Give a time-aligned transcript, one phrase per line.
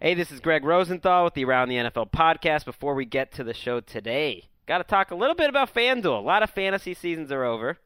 [0.00, 2.64] Hey, this is Gregg Rosenthal with the Around the NFL podcast.
[2.64, 6.20] Before we get to the show today, got to talk a little bit about FanDuel.
[6.20, 7.78] A lot of fantasy seasons are over.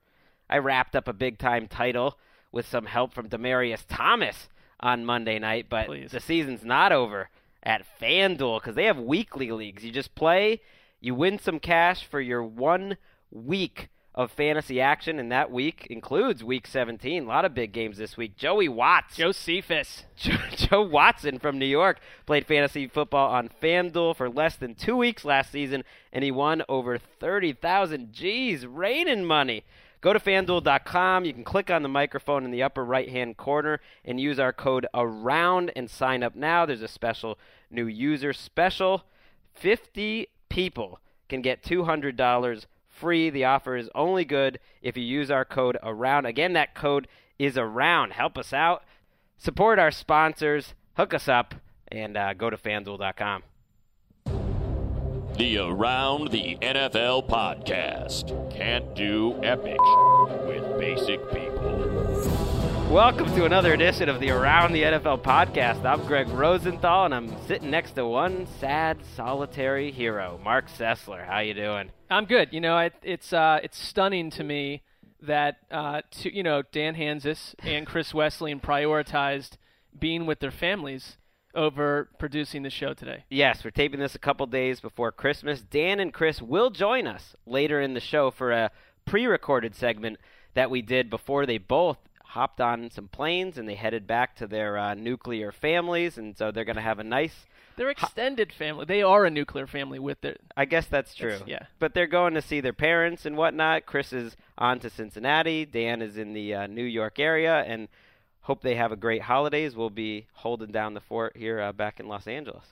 [0.50, 2.18] I wrapped up a big time title
[2.52, 6.10] with some help from Demaryius Thomas on Monday night, but Please.
[6.10, 7.30] the season's not over
[7.62, 9.82] at FanDuel because they have weekly leagues.
[9.82, 10.60] You just play,
[11.00, 12.98] you win some cash for your one
[13.30, 17.24] week of fantasy action, and that week includes week 17.
[17.24, 18.36] A lot of big games this week.
[18.36, 19.16] Joey Watts.
[19.16, 20.04] Josephus.
[20.16, 24.96] Joe, Joe Watson from New York played fantasy football on FanDuel for less than two
[24.96, 25.82] weeks last season,
[26.12, 29.64] and he won over 30,000 G's, raining money.
[30.02, 31.24] Go to fanduel.com.
[31.24, 34.52] You can click on the microphone in the upper right hand corner and use our
[34.52, 36.66] code AROUND and sign up now.
[36.66, 37.38] There's a special
[37.70, 39.04] new user special.
[39.54, 42.66] 50 people can get $200
[43.02, 43.30] free.
[43.30, 46.24] The offer is only good if you use our code AROUND.
[46.24, 48.12] Again, that code is AROUND.
[48.12, 48.84] Help us out.
[49.36, 50.74] Support our sponsors.
[50.96, 51.56] Hook us up
[51.88, 53.42] and uh, go to fanduel.com.
[55.36, 58.54] The Around the NFL podcast.
[58.54, 59.80] Can't do epic
[60.46, 61.91] with basic people.
[62.92, 65.82] Welcome to another edition of the Around the NFL podcast.
[65.86, 71.26] I'm Gregg Rosenthal, and I'm sitting next to one sad, solitary hero, Marc Sessler.
[71.26, 71.90] How you doing?
[72.10, 72.50] I'm good.
[72.52, 74.82] You know, it, it's uh, it's stunning to me
[75.22, 79.52] that uh, to, you know Dan Hanzus and Chris Wesseling prioritized
[79.98, 81.16] being with their families
[81.54, 83.24] over producing the show today.
[83.30, 85.62] Yes, we're taping this a couple days before Christmas.
[85.62, 88.70] Dan and Chris will join us later in the show for a
[89.06, 90.18] pre-recorded segment
[90.52, 91.96] that we did before they both
[92.32, 96.50] hopped on some planes and they headed back to their uh, nuclear families, and so
[96.50, 97.46] they're going to have a nice.
[97.76, 98.84] Their extended family.
[98.86, 100.36] They are a nuclear family with their.
[100.56, 101.30] I guess that's true.
[101.30, 101.66] That's- yeah.
[101.78, 103.86] But they're going to see their parents and whatnot.
[103.86, 105.64] Chris is on to Cincinnati.
[105.64, 107.88] Dan is in the uh, New York area, and
[108.42, 109.74] hope they have a great holidays.
[109.76, 112.64] We'll be holding down the fort here uh, back in Los Angeles.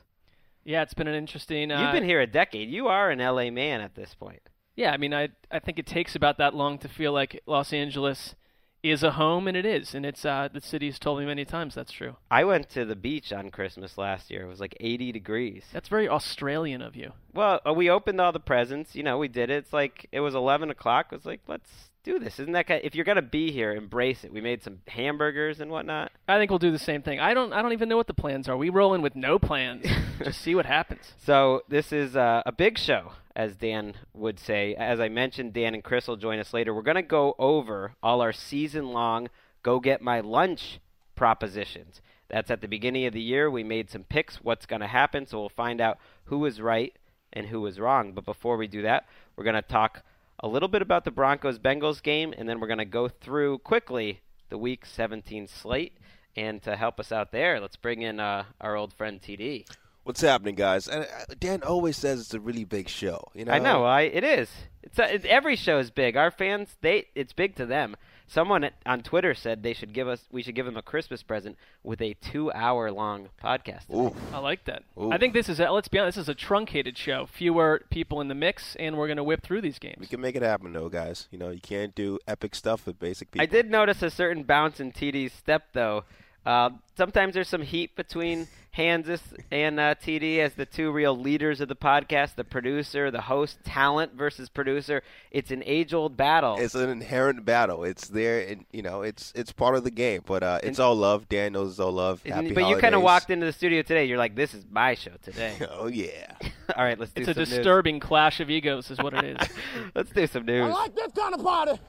[0.64, 1.72] Yeah, it's been an interesting.
[1.72, 2.68] Uh, You've been here a decade.
[2.70, 4.42] You are an LA man at this point.
[4.76, 7.72] Yeah, I mean, I I think it takes about that long to feel like Los
[7.72, 8.34] Angeles
[8.82, 11.74] is a home, and it is, and it's uh, the city's told me many times
[11.74, 12.16] that's true.
[12.30, 14.42] I went to the beach on Christmas last year.
[14.42, 15.64] It was like 80 degrees.
[15.72, 17.12] That's very Australian of you.
[17.34, 18.94] Well, uh, we opened all the presents.
[18.94, 19.58] You know, we did it.
[19.58, 21.08] It's like it was 11 o'clock.
[21.12, 22.38] It was like, let's do this.
[22.38, 24.32] Isn't that kind if you're gonna be here, embrace it.
[24.32, 26.12] We made some hamburgers and whatnot.
[26.26, 27.20] I think we'll do the same thing.
[27.20, 28.56] I don't I don't even know what the plans are.
[28.56, 29.86] We roll in with no plans.
[30.24, 31.12] Just see what happens.
[31.24, 34.74] So this is uh, a big show, as Dan would say.
[34.74, 36.74] As I mentioned, Dan and Chris will join us later.
[36.74, 39.28] We're gonna go over all our season-long
[39.62, 40.80] "Go Get My Lunch"
[41.14, 42.00] propositions.
[42.28, 43.50] That's at the beginning of the year.
[43.50, 44.36] We made some picks.
[44.36, 45.26] What's gonna happen?
[45.26, 46.94] So we'll find out who was right
[47.32, 48.12] and who was wrong.
[48.12, 49.06] But before we do that,
[49.36, 50.02] we're gonna talk
[50.40, 54.20] a little bit about the Broncos Bengals game, and then we're gonna go through quickly
[54.48, 55.96] the Week 17 slate.
[56.36, 59.66] And to help us out there, let's bring in uh, our old friend TD.
[60.04, 60.88] What's happening, guys?
[60.88, 63.28] And uh, Dan always says it's a really big show.
[63.34, 63.84] You know, I know.
[63.84, 64.48] I it is.
[64.82, 66.16] It's a, it, every show is big.
[66.16, 67.96] Our fans, they it's big to them.
[68.32, 71.20] Someone at- on Twitter said they should give us we should give them a Christmas
[71.20, 73.92] present with a two hour long podcast.
[73.92, 74.84] Ooh, I like that.
[74.96, 75.10] Ooh.
[75.10, 77.26] I think this is a, let's be honest, this is a truncated show.
[77.26, 79.96] Fewer people in the mix, and we're gonna whip through these games.
[79.98, 81.26] we can make it happen, though, guys.
[81.32, 83.42] You know, you can't do epic stuff with basic people.
[83.42, 86.04] I did notice a certain bounce in TD's step though.
[86.44, 89.20] Uh, sometimes there's some heat between Hanzus
[89.50, 93.58] and uh, TD as the two real leaders of the podcast, the producer, the host,
[93.64, 95.02] talent versus producer.
[95.30, 96.56] It's an age-old battle.
[96.58, 97.84] It's an inherent battle.
[97.84, 100.22] It's there, and you know, it's it's part of the game.
[100.24, 101.28] But uh, it's all love.
[101.28, 102.22] Dan knows it's all love.
[102.24, 104.04] And- Happy but you kind of walked into the studio today.
[104.04, 106.34] You're like, "This is my show today." Oh yeah.
[106.76, 107.30] All right, let's do some.
[107.30, 107.58] It's a some news.
[107.58, 109.48] disturbing clash of egos, is what it is.
[109.94, 110.72] Let's do some news.
[110.72, 111.80] I like this kind of party.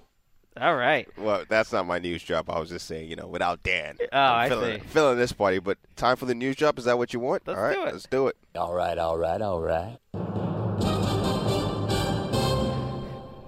[0.59, 1.07] All right.
[1.17, 2.49] Well, that's not my news drop.
[2.49, 3.97] I was just saying, you know, without Dan.
[4.11, 4.87] Oh, I'm I feeling, see.
[4.87, 5.59] feeling this party.
[5.59, 6.77] But time for the news drop.
[6.77, 7.43] Is that what you want?
[7.47, 7.93] Let's all right, do it.
[7.93, 8.35] let's do it.
[8.55, 9.97] All right, all right, all right.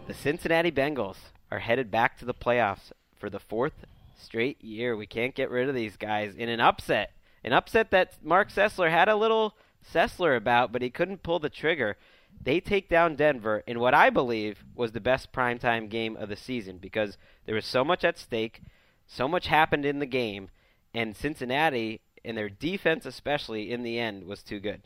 [0.08, 1.18] The Cincinnati Bengals
[1.52, 3.86] are headed back to the playoffs for the fourth
[4.20, 4.96] straight year.
[4.96, 7.12] We can't get rid of these guys in an upset.
[7.44, 9.56] An upset that Marc Sessler had a little
[9.94, 11.98] Sessler about, but he couldn't pull the trigger.
[12.42, 16.36] They take down Denver in what I believe was the best primetime game of the
[16.36, 18.62] season because there was so much at stake,
[19.06, 20.50] so much happened in the game,
[20.94, 24.82] and Cincinnati and their defense, especially in the end, was too good.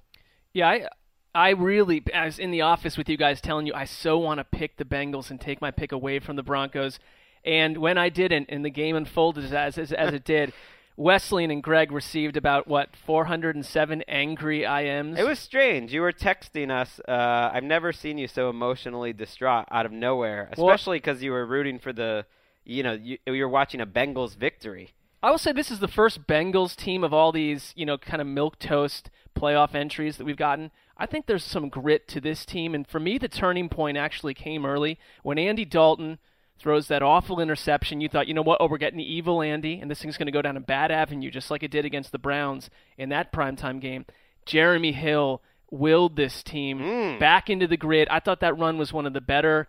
[0.53, 0.87] Yeah, I
[1.35, 4.43] I really was in the office with you guys telling you I so want to
[4.43, 6.99] pick the Bengals and take my pick away from the Broncos.
[7.45, 10.53] And when I didn't, and the game unfolded as as, as it did,
[10.97, 15.17] Wesseling and Gregg received about what 407 angry IMs.
[15.17, 15.93] It was strange.
[15.93, 16.99] You were texting us.
[17.07, 21.45] Uh, I've never seen you so emotionally distraught out of nowhere, especially because you were
[21.45, 22.25] rooting for the,
[22.65, 24.93] you know, you, you were watching a Bengals victory.
[25.21, 28.21] I will say this is the first Bengals team of all these, you know, kind
[28.21, 30.71] of milk toast playoff entries that we've gotten.
[30.97, 34.33] I think there's some grit to this team, and for me, the turning point actually
[34.33, 36.17] came early when Andy Dalton
[36.59, 38.01] throws that awful interception.
[38.01, 38.57] You thought, you know what?
[38.59, 40.91] Oh, we're getting the evil Andy, and this thing's going to go down a bad
[40.91, 44.05] avenue, just like it did against the Browns in that primetime game.
[44.45, 47.19] Jeremy Hill willed this team hmm.
[47.19, 48.07] back into the grid.
[48.09, 49.67] I thought that run was one of the better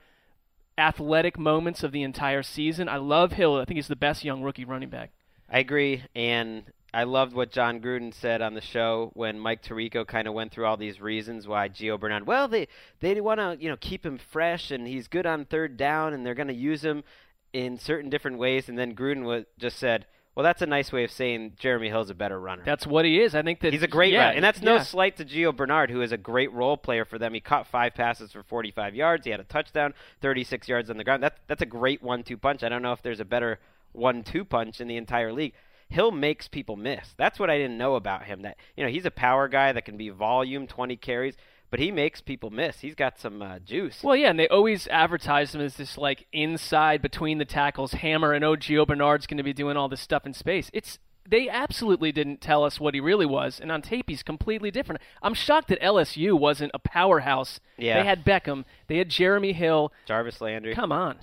[0.78, 2.88] athletic moments of the entire season.
[2.88, 3.56] I love Hill.
[3.56, 5.10] I think he's the best young rookie running back.
[5.50, 10.06] I agree, and I loved what John Gruden said on the show when Mike Tirico
[10.06, 12.26] kind of went through all these reasons why Gio Bernard.
[12.26, 12.68] Well, they
[13.00, 16.24] they want to you know keep him fresh, and he's good on third down, and
[16.24, 17.04] they're going to use him
[17.52, 18.68] in certain different ways.
[18.68, 22.08] And then Gruden was, just said, "Well, that's a nice way of saying Jeremy Hill's
[22.08, 23.34] a better runner." That's what he is.
[23.34, 24.82] I think that He's a great yeah, runner, and that's no yeah.
[24.82, 27.34] slight to Gio Bernard, who is a great role player for them.
[27.34, 29.26] He caught five passes for 45 yards.
[29.26, 29.92] He had a touchdown,
[30.22, 31.22] 36 yards on the ground.
[31.22, 32.62] That's that's a great one-two punch.
[32.62, 33.60] I don't know if there's a better
[33.92, 35.52] one-two punch in the entire league.
[35.88, 37.14] Hill makes people miss.
[37.16, 38.42] That's what I didn't know about him.
[38.42, 41.36] That you know he's a power guy that can be volume, 20 carries,
[41.70, 42.80] but he makes people miss.
[42.80, 44.02] He's got some uh, juice.
[44.02, 48.32] Well, yeah, and they always advertise him as this like inside between the tackles hammer,
[48.32, 50.70] and oh, Gio Bernard's going to be doing all this stuff in space.
[50.74, 54.70] It's they absolutely didn't tell us what he really was, and on tape he's completely
[54.70, 55.00] different.
[55.22, 57.60] I'm shocked that LSU wasn't a powerhouse.
[57.78, 58.00] Yeah.
[58.00, 59.92] They had Beckham, they had Jeremy Hill.
[60.06, 60.74] Jarvis Landry.
[60.74, 61.18] Come on.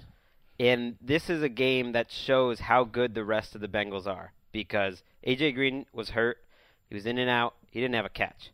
[0.59, 4.31] And this is a game that shows how good the rest of the Bengals are
[4.55, 6.37] because AJ Green was hurt.
[6.89, 7.55] He was in and out.
[7.71, 8.51] He didn't have a catch.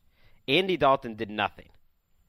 [0.48, 1.69] Andy Dalton did nothing.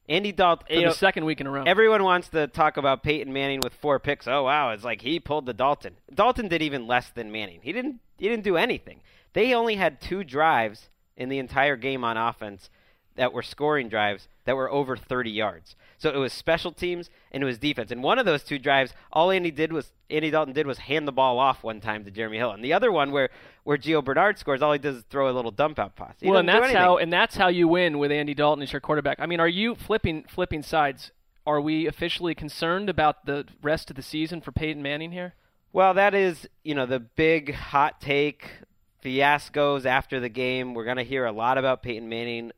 [0.07, 1.63] Andy Dalton, For the know, second week in a row.
[1.65, 4.27] everyone wants to talk about Peyton Manning with four picks.
[4.27, 5.95] Oh wow, it's like he pulled the Dalton.
[6.13, 7.59] Dalton did even less than Manning.
[7.63, 7.99] He didn't.
[8.17, 8.99] He didn't do anything.
[9.33, 12.69] They only had two drives in the entire game on offense
[13.15, 15.75] that were scoring drives that were over 30 yards.
[15.97, 17.91] So it was special teams and it was defense.
[17.91, 21.07] And one of those two drives, all Andy did was Andy Dalton did was hand
[21.07, 22.51] the ball off one time to Jeremy Hill.
[22.51, 23.29] And the other one where
[23.63, 26.15] where Gio Bernard scores, all he does is throw a little dump out pass.
[26.19, 28.81] He well, and that's how and that's how you win with Andy Dalton as your
[28.81, 29.19] quarterback.
[29.19, 31.11] I mean, are you flipping flipping sides?
[31.45, 35.33] Are we officially concerned about the rest of the season for Peyton Manning here?
[35.73, 38.49] Well, that is, you know, the big hot take
[39.03, 40.73] fiascos after the game.
[40.73, 42.51] We're going to hear a lot about Peyton Manning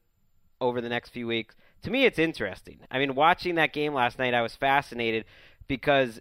[0.66, 1.56] over the next few weeks.
[1.84, 2.80] To me, it's interesting.
[2.90, 5.26] I mean, watching that game last night, I was fascinated
[5.68, 6.20] because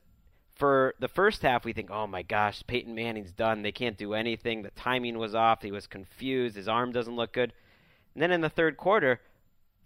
[0.54, 3.62] for the first half, we think, oh my gosh, Peyton Manning's done.
[3.62, 4.62] They can't do anything.
[4.62, 5.62] The timing was off.
[5.62, 6.56] He was confused.
[6.56, 7.52] His arm doesn't look good.
[8.14, 9.20] And then in the third quarter,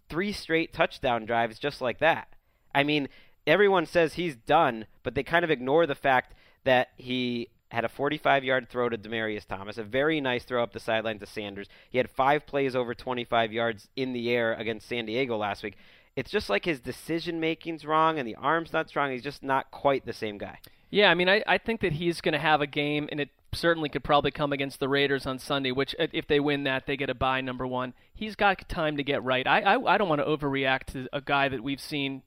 [0.09, 2.29] three straight touchdown drives just like that.
[2.75, 3.09] I mean,
[3.47, 6.35] everyone says he's done, but they kind of ignore the fact
[6.65, 10.73] that he had a 45 yard throw to Demaryius Thomas, a very nice throw up
[10.73, 11.69] the sideline to Sanders.
[11.91, 15.77] He had five plays over 25 yards in the air against San Diego last week.
[16.17, 19.13] It's just like his decision making's wrong and the arm's not strong.
[19.13, 20.59] He's just not quite the same guy.
[20.91, 23.29] Yeah, I mean, I, I think that he's going to have a game, and it
[23.53, 25.71] certainly could probably come against the Raiders on Sunday.
[25.71, 27.43] Which, uh, if they win that, they get a bye.
[27.43, 29.47] Number one, he's got time to get right.
[29.47, 32.23] I I, I don't want to overreact to a guy that we've seen.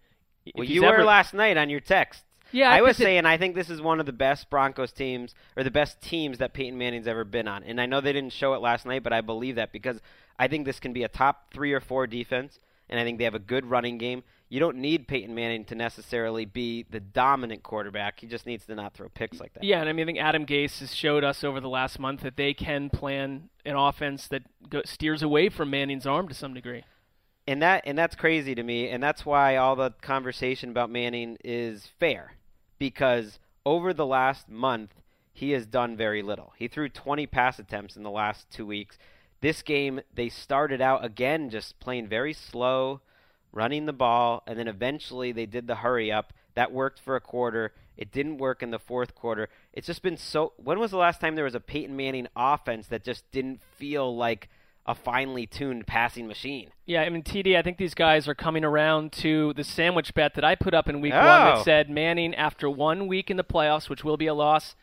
[0.55, 2.23] Well, you were last night on your text.
[2.51, 5.33] Yeah, I was that- saying I think this is one of the best Broncos teams
[5.55, 7.63] or the best teams that Peyton Manning's ever been on.
[7.63, 9.99] And I know they didn't show it last night, but I believe that because
[10.37, 13.23] I think this can be a top 3 or 4 defense and I think they
[13.23, 14.23] have a good running game.
[14.49, 18.19] You don't need Peyton Manning to necessarily be the dominant quarterback.
[18.19, 19.63] He just needs to not throw picks like that.
[19.63, 22.19] Yeah, and I mean, I think Adam Gase has showed us over the last month
[22.21, 26.53] that they can plan an offense that go, steers away from Manning's arm to some
[26.53, 26.83] degree.
[27.47, 31.37] and that and that's crazy to me and that's why all the conversation about Manning
[31.45, 32.33] is fair
[32.81, 36.51] because over the last month he has done very little.
[36.57, 38.97] He threw 20 pass attempts in the last 2 weeks.
[39.39, 43.01] This game they started out again just playing very slow,
[43.51, 46.33] running the ball and then eventually they did the hurry up.
[46.55, 47.71] That worked for a quarter.
[47.97, 49.49] It didn't work in the fourth quarter.
[49.73, 52.87] It's just been so when was the last time there was a Peyton Manning offense
[52.87, 54.49] that just didn't feel like
[54.85, 56.71] a finely tuned passing machine?
[56.85, 60.33] Yeah, I mean, TD, I think these guys are coming around to the sandwich bet
[60.35, 61.25] that I put up in week one Oh.
[61.55, 64.75] that said Manning, after one week in the playoffs, which will be a loss,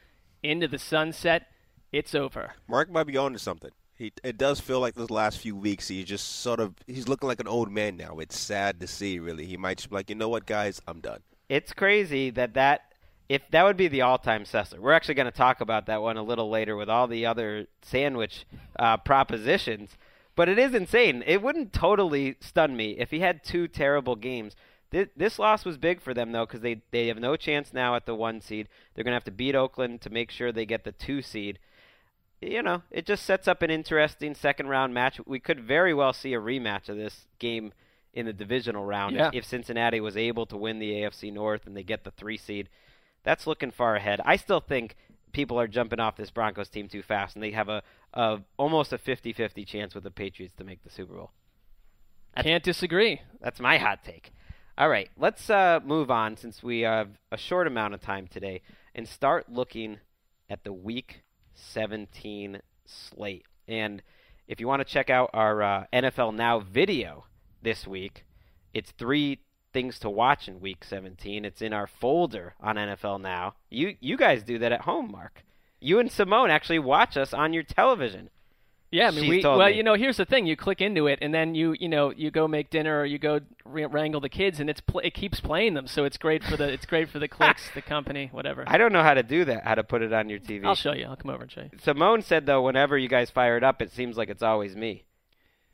[0.43, 1.49] into the sunset,
[1.93, 2.53] it's over.
[2.69, 3.73] Marc might be on to something.
[3.95, 7.27] He, it does feel like those last few weeks he's just sort of he's looking
[7.29, 8.19] like an old man now.
[8.21, 9.45] It's sad to see, really.
[9.47, 11.21] He might just be like, you know what, guys, I'm done.
[11.49, 12.83] It's crazy that that
[13.29, 14.79] if that would be the all-time Sessler.
[14.79, 17.67] We're actually going to talk about that one a little later with all the other
[17.83, 18.47] sandwich
[18.79, 19.97] uh, propositions.
[20.35, 21.23] But it is insane.
[21.27, 24.55] It wouldn't totally stun me if he had two terrible games.
[24.91, 27.95] This, this loss was big for them though because they they have no chance now
[27.97, 28.69] at the one seed.
[28.95, 31.59] They're going to have to beat Oakland to make sure they get the two seed.
[32.41, 35.21] You know, it just sets up an interesting second round match.
[35.27, 37.73] We could very well see a rematch of this game
[38.15, 39.29] in the divisional round Yeah.
[39.29, 42.37] if, if Cincinnati was able to win the AFC North and they get the three
[42.39, 42.69] seed.
[43.29, 44.23] That's looking far ahead.
[44.25, 44.97] I still think
[45.33, 47.83] people are jumping off this Broncos team too fast, and they have a,
[48.15, 51.33] a almost a 50-50 chance with the Patriots to make the Super Bowl.
[52.35, 53.21] I can't disagree.
[53.39, 54.33] That's my hot take.
[54.79, 58.63] All right, let's uh, move on since we have a short amount of time today
[58.95, 59.99] and start looking
[60.49, 61.21] at the Week
[61.53, 63.45] 17 slate.
[63.67, 64.03] And
[64.47, 67.27] if you want to check out our uh, NFL Now video
[67.61, 68.25] this week,
[68.73, 69.41] it's three
[69.79, 71.45] things to watch in Week 17.
[71.45, 73.55] It's in our folder on NFL Now.
[73.71, 75.45] You you guys do that at home, Marc.
[75.79, 78.31] You and Simone actually watch us on your television.
[78.91, 79.77] Yeah, I mean, we, well, me.
[79.77, 82.33] you know, here's the thing: you click into it, and then you, you know, you
[82.33, 85.75] go make dinner, or you go wrangle the kids, and it's pl- it keeps playing
[85.75, 88.65] them, so it's great for the it's great for the clicks, the company, whatever.
[88.67, 90.65] I don't know how to do that, how to put it on your TV.
[90.65, 91.05] I'll show you.
[91.05, 91.71] I'll come over and show you.
[91.85, 95.05] Simone said though, whenever you guys fire it up, it seems like it's always me.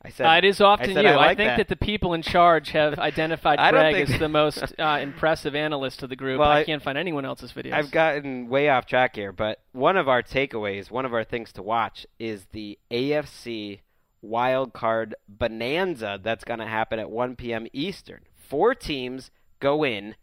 [0.05, 1.09] I said Uh, it is often I said you.
[1.09, 1.57] I, like think that.
[1.57, 1.67] that.
[1.67, 6.09] the people in charge have identified I Gregg as the most uh, impressive analyst of
[6.09, 6.39] the group.
[6.39, 7.73] Well, I, I- can't find anyone else's videos.
[7.73, 11.51] I've gotten way off track here, but one of our takeaways, one of our things
[11.53, 13.79] to watch, is the AFC
[14.21, 17.67] wild card bonanza that's going to happen at 1 p.m.
[17.73, 18.21] Eastern.
[18.35, 20.15] Four teams go in,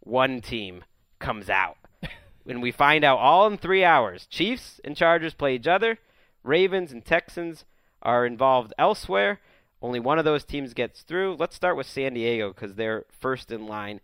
[0.00, 0.84] one team
[1.18, 1.76] comes out.
[2.46, 4.26] and we find out all in three hours.
[4.26, 5.98] Chiefs and Chargers play each other.
[6.44, 7.64] Ravens and Texans
[8.02, 9.40] are involved elsewhere.
[9.80, 11.36] Only one of those teams gets through.
[11.38, 14.00] Let's start with San Diego because they're first in line.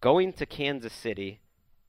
[0.00, 1.40] Going to Kansas City,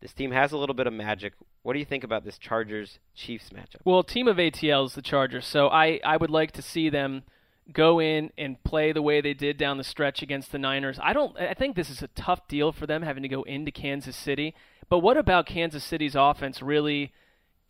[0.02, 1.34] this team has a little bit of magic.
[1.62, 3.82] What do you think about this Chargers Chiefs matchup?
[3.84, 7.24] Well, team of ATL is the Chargers, so I, I would like to see them
[7.72, 11.00] go in and play the way they did down the stretch against the Niners.
[11.04, 13.72] I don't I think this is a tough deal for them having to go into
[13.72, 14.56] Kansas City.
[14.90, 17.12] But what about Kansas City's offense really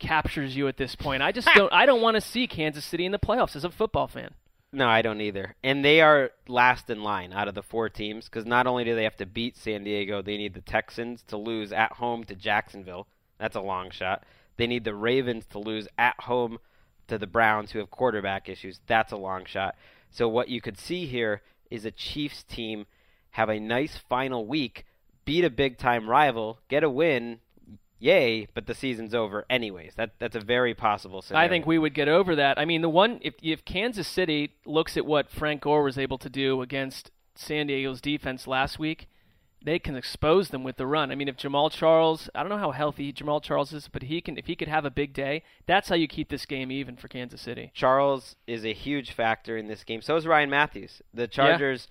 [0.00, 1.22] captures you at this point?
[1.22, 3.70] I just don't I don't want to see Kansas City in the playoffs as a
[3.70, 4.34] football fan.
[4.72, 5.56] No, I don't either.
[5.64, 8.94] And they are last in line out of the four teams because not only do
[8.94, 12.36] they have to beat San Diego, they need the Texans to lose at home to
[12.36, 13.08] Jacksonville.
[13.38, 14.24] That's a long shot.
[14.56, 16.58] They need the Ravens to lose at home
[17.08, 18.80] to the Browns, who have quarterback issues.
[18.86, 19.74] That's a long shot.
[20.10, 22.86] So what you could see here is a Chiefs team
[23.30, 24.84] have a nice final week,
[25.24, 27.40] beat a big time rival, get a win.
[28.02, 29.92] Yay, but the season's over anyways.
[29.96, 31.46] That that's a very possible scenario.
[31.46, 32.58] I think we would get over that.
[32.58, 36.16] I mean, the one if if Kansas City looks at what Frank Gore was able
[36.18, 39.06] to do against San Diego's defense last week,
[39.62, 41.10] they can expose them with the run.
[41.10, 44.22] I mean, if Jamaal Charles, I don't know how healthy Jamaal Charles is, but he
[44.22, 46.96] can if he could have a big day, that's how you keep this game even
[46.96, 47.70] for Kansas City.
[47.74, 50.00] Charles is a huge factor in this game.
[50.00, 51.02] So is Ryan Mathews.
[51.12, 51.86] The Chargers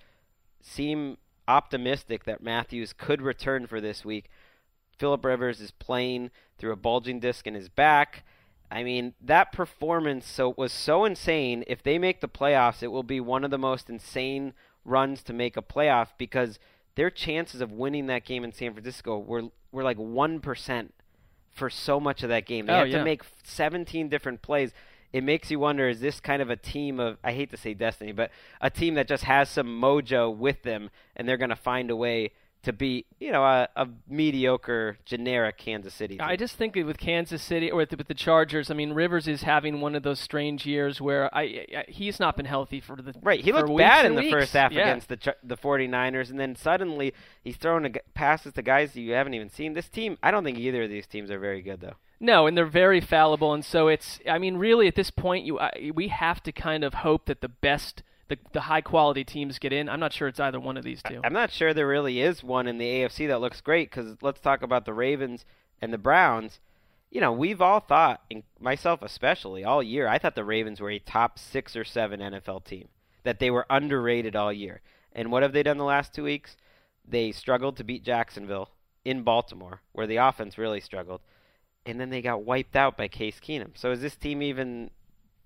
[0.60, 4.28] seem optimistic that Matthews could return for this week.
[5.00, 8.22] Philip Rivers is playing through a bulging disc in his back.
[8.70, 11.64] I mean, that performance so was so insane.
[11.66, 14.52] If they make the playoffs, it will be one of the most insane
[14.84, 16.58] runs to make a playoff because
[16.94, 20.88] their chances of winning that game in San Francisco were were like 1%
[21.50, 22.66] for so much of that game.
[22.66, 22.98] They Oh, had yeah.
[22.98, 24.72] to make 17 different plays.
[25.12, 27.74] It makes you wonder is this kind of a team of I hate to say
[27.74, 28.30] destiny, but
[28.60, 31.96] a team that just has some mojo with them and they're going to find a
[31.96, 32.30] way
[32.62, 36.26] to be, you know, a, a mediocre generic Kansas City team.
[36.26, 39.26] I just think with Kansas City or with the, with the Chargers, I mean, Rivers
[39.26, 42.96] is having one of those strange years where I, I he's not been healthy for
[42.96, 44.32] the Right, he looked bad in the weeks.
[44.32, 44.82] first half Yeah.
[44.82, 49.12] against the Ch- the 49ers, and then suddenly he's throwing passes to guys that you
[49.12, 49.72] haven't even seen.
[49.72, 51.94] This team, I don't think either of these teams are very good, though.
[52.20, 54.20] No, and they're very fallible, and so it's.
[54.28, 57.40] I mean, really, at this point, you I, we have to kind of hope that
[57.40, 59.88] the best, the the high quality teams get in.
[59.88, 61.20] I'm not sure it's either one of these two.
[61.22, 64.40] I'm not sure there really is one in the AFC that looks great because let's
[64.40, 65.44] talk about the Ravens
[65.82, 66.60] and the Browns.
[67.10, 70.90] You know, we've all thought, and myself especially, all year, I thought the Ravens were
[70.90, 72.86] a top six or seven NFL team,
[73.24, 74.80] that they were underrated all year.
[75.12, 76.56] And what have they done the last two weeks?
[77.04, 78.70] They struggled to beat Jacksonville
[79.04, 81.20] in Baltimore, where the offense really struggled,
[81.84, 83.72] and then they got wiped out by Case Keenum.
[83.74, 84.90] So is this team even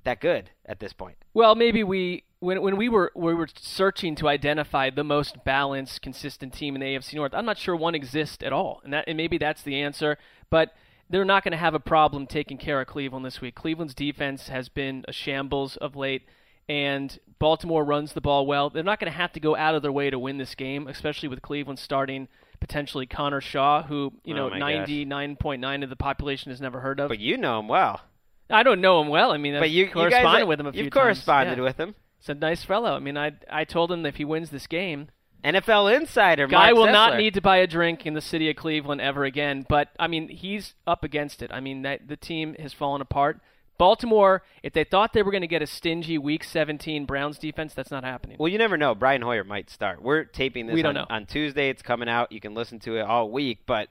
[0.05, 1.17] that good at this point?
[1.33, 6.03] Well, maybe we when when we were we were searching to identify the most balanced,
[6.03, 7.33] consistent team in the AFC North.
[7.35, 10.19] I'm not sure one exists at all, and that and maybe that's the answer.
[10.51, 10.75] But
[11.11, 13.55] they're not going to have a problem taking care of Cleveland this week.
[13.55, 16.23] Cleveland's defense has been a shambles of late,
[16.69, 18.71] and Baltimore runs the ball well.
[18.71, 20.87] They're not going to have to go out of their way to win this game,
[20.89, 22.29] especially with Cleveland starting
[22.61, 24.89] potentially Connor Shaw, who you Oh know my gosh.
[24.89, 27.09] 99.9 of the population has never heard of.
[27.09, 28.01] But you know him well.
[28.49, 29.33] I don't know him well.
[29.33, 31.03] I mean, But you corresponded with him a few You've times.
[31.03, 31.65] corresponded Yeah.
[31.65, 31.95] with him.
[32.25, 32.95] He's a nice fellow.
[32.95, 35.09] I mean, I I told him that if he wins this game,
[35.45, 36.47] NFL insider.
[36.47, 39.25] guy Marc will not need to buy a drink in the city of Cleveland ever
[39.25, 39.67] again.
[39.69, 41.51] But I mean, he's up against it.
[41.53, 43.41] I mean, that, the team has fallen apart.
[43.77, 47.75] Baltimore, if they thought they were going to get a stingy Week 17 Browns defense,
[47.75, 48.37] that's not happening.
[48.39, 48.95] Well, you never know.
[48.95, 50.01] Brian Hoyer might start.
[50.01, 51.15] We're taping this We don't on, know.
[51.15, 51.69] on Tuesday.
[51.69, 52.31] It's coming out.
[52.33, 53.61] You can listen to it all week.
[53.67, 53.89] But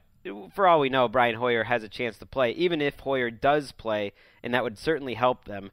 [0.56, 2.52] for all we know, Brian Hoyer has a chance to play.
[2.52, 5.72] Even if Hoyer does play, and that would certainly help them,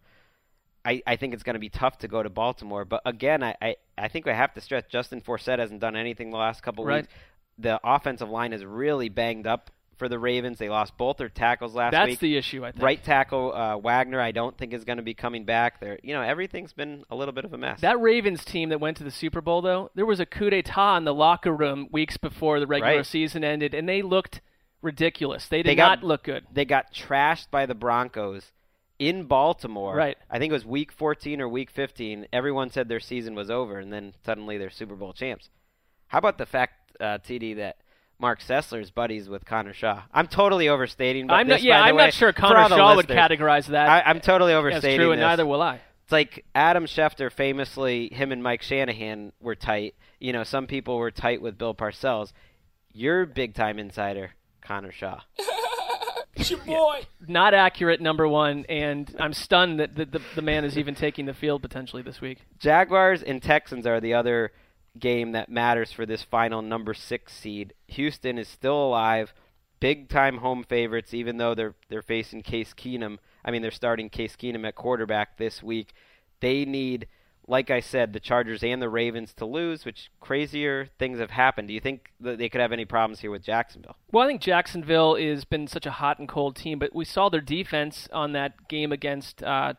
[0.84, 2.84] I, I think it's going to be tough to go to Baltimore.
[2.84, 6.30] But again, I, I, I think I have to stress Justin Forsett hasn't done anything
[6.30, 7.02] the last couple Right.
[7.02, 7.12] weeks.
[7.58, 10.56] The offensive line is really banged up for the Ravens.
[10.56, 12.12] They lost both their tackles last that's week.
[12.14, 12.82] That's the issue, I think.
[12.82, 15.78] Right tackle uh, Wagner, I don't think is going to be coming back.
[15.78, 17.82] There, you know, everything's been a little bit of a mess.
[17.82, 20.96] That Ravens team that went to the Super Bowl, though, there was a coup d'etat
[20.96, 23.04] in the locker room weeks before the regular Right.
[23.06, 24.40] season ended, and they looked
[24.80, 25.46] ridiculous.
[25.48, 26.46] They did They got- not look good.
[26.50, 28.52] they got trashed by the Broncos
[29.00, 29.96] in Baltimore.
[29.96, 30.16] Right.
[30.30, 32.26] I think it was week 14 or week 15.
[32.32, 35.48] Everyone said their season was over, and then suddenly they're Super Bowl champs.
[36.06, 37.78] How about the fact, uh, TD, that
[38.18, 40.02] Marc Sessler's buddies with Connor Shaw?
[40.12, 41.26] I'm totally overstating.
[41.26, 41.56] But I'm not.
[41.56, 44.02] this, Yeah, by the I'm way, not sure for Connor Shaw would categorize that I,
[44.02, 45.24] I'm totally as overstating true, and this.
[45.26, 45.80] neither will I.
[46.04, 49.94] It's like Adam Schefter famously, him and Mike Shanahan were tight.
[50.18, 52.32] You know, some people were tight with Bill Parcells.
[52.92, 55.20] You're big time insider, Connor Shaw.
[56.34, 57.02] It's your boy.
[57.26, 61.26] Not accurate, number one, and I'm stunned that the, the, the man is even taking
[61.26, 62.38] the field potentially this week.
[62.58, 64.52] Jaguars and Texans are the other
[64.98, 67.74] game that matters for this final number six seed.
[67.88, 69.32] Houston is still alive,
[69.80, 73.18] big time home favorites, even though they're they're facing Case Keenum.
[73.44, 75.92] I mean, they're starting Case Keenum at quarterback this week.
[76.40, 77.06] They need,
[77.50, 81.66] like I said, the Chargers and the Ravens to lose, which crazier things have happened.
[81.66, 83.96] Do you think that they could have any problems here with Jacksonville?
[84.12, 87.28] Well, I think Jacksonville has been such a hot and cold team, but we saw
[87.28, 89.74] their defense on that game against uh,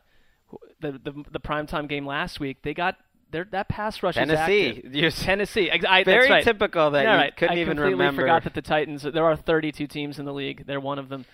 [0.82, 2.58] the, the the primetime game last week.
[2.62, 2.98] They got
[3.32, 4.84] their that pass rush is Tennessee.
[4.92, 5.72] You're Tennessee.
[5.72, 6.44] I, I, very right.
[6.44, 7.38] typical that Yeah, you right.
[7.38, 8.24] couldn't I even completely remember.
[8.24, 9.04] forgot that the Titans.
[9.04, 10.66] There are 32 teams in the league.
[10.66, 11.26] They're one of them.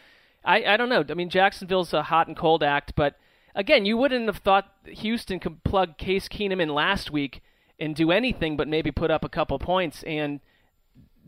[0.45, 1.03] I, I don't know.
[1.09, 3.15] I mean, Jacksonville's a hot and cold act, but
[3.57, 7.41] again, you wouldn't have thought Houston could plug Case Keenum in last week
[7.79, 10.03] and do anything but maybe put up a couple points.
[10.03, 10.39] And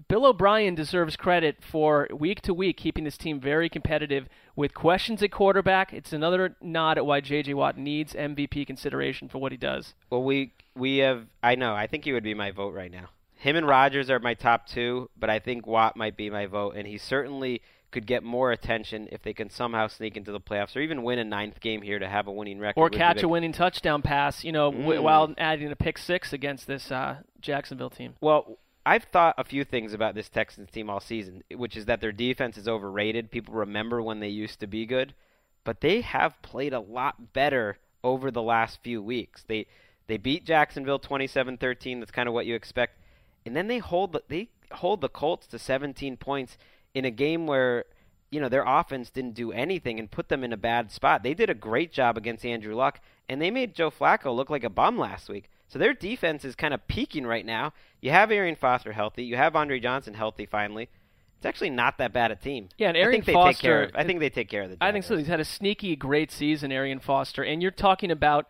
[0.08, 5.22] Bill O'Brien deserves credit for week to week keeping this team very competitive with questions
[5.22, 5.92] at quarterback.
[5.92, 7.54] It's another nod at why J.J.
[7.56, 9.94] Watt needs MVP consideration for what he does.
[10.10, 11.26] Well, we we have.
[11.44, 11.76] I know.
[11.76, 13.10] I think he would be my vote right now.
[13.36, 16.76] Him and Rodgers are my top two, but I think Watt might be my vote,
[16.76, 17.62] and he certainly
[17.92, 21.18] could get more attention if they can somehow sneak into the playoffs or even win
[21.20, 22.80] a ninth game here to have a winning record.
[22.80, 25.04] Or catch a winning touchdown pass, you know, w- Mm.
[25.04, 28.16] while adding a pick six against this uh, Jacksonville team.
[28.22, 32.00] Well, I've thought a few things about this Texans team all season, which is that
[32.02, 33.32] their defense is overrated.
[33.32, 35.14] People remember when they used to be good,
[35.64, 39.44] but they have played a lot better over the last few weeks.
[39.48, 39.66] They
[40.08, 42.00] they beat Jacksonville 27-13.
[42.00, 42.98] That's kind of what you expect.
[43.46, 46.58] And then they hold the, they hold the Colts to 17 points
[46.94, 47.86] in a game where
[48.32, 51.24] you know their offense didn't do anything and put them in a bad spot.
[51.24, 54.64] They did a great job against Andrew Luck, and they made Joe Flacco look like
[54.64, 55.50] a bum last week.
[55.68, 57.74] So their defense is kind of peaking right now.
[58.02, 59.24] You have Arian Foster healthy.
[59.24, 60.90] You have Andre Johnson healthy finally.
[61.38, 62.68] It's actually not that bad a team.
[62.78, 64.04] Yeah, and I Arian think they take care Foster- of.
[64.04, 64.78] I think they take care of the.
[64.82, 65.16] I think so.
[65.16, 67.44] He's had a sneaky great season, Arian Foster.
[67.44, 68.48] And you're talking about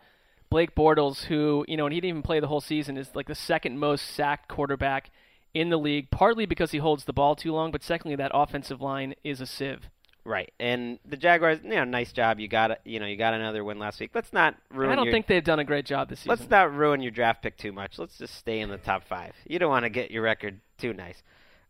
[0.50, 3.28] Blake Bortles, who, you know, and he didn't even play the whole season, is like
[3.28, 5.10] the second most sacked quarterback
[5.54, 8.80] in the league, partly because he holds the ball too long, but secondly, that offensive
[8.80, 9.90] line is a sieve.
[10.24, 11.60] Right, and the Jaguars.
[11.64, 12.38] You know, nice job.
[12.38, 12.86] You got.
[12.86, 14.10] You know, you got another win last week.
[14.14, 14.90] Let's not ruin.
[14.92, 16.30] I don't your, think they've done a great job this season.
[16.30, 17.98] Let's not ruin your draft pick too much.
[17.98, 19.32] Let's just stay in the top five.
[19.46, 21.22] You don't want to get your record too nice.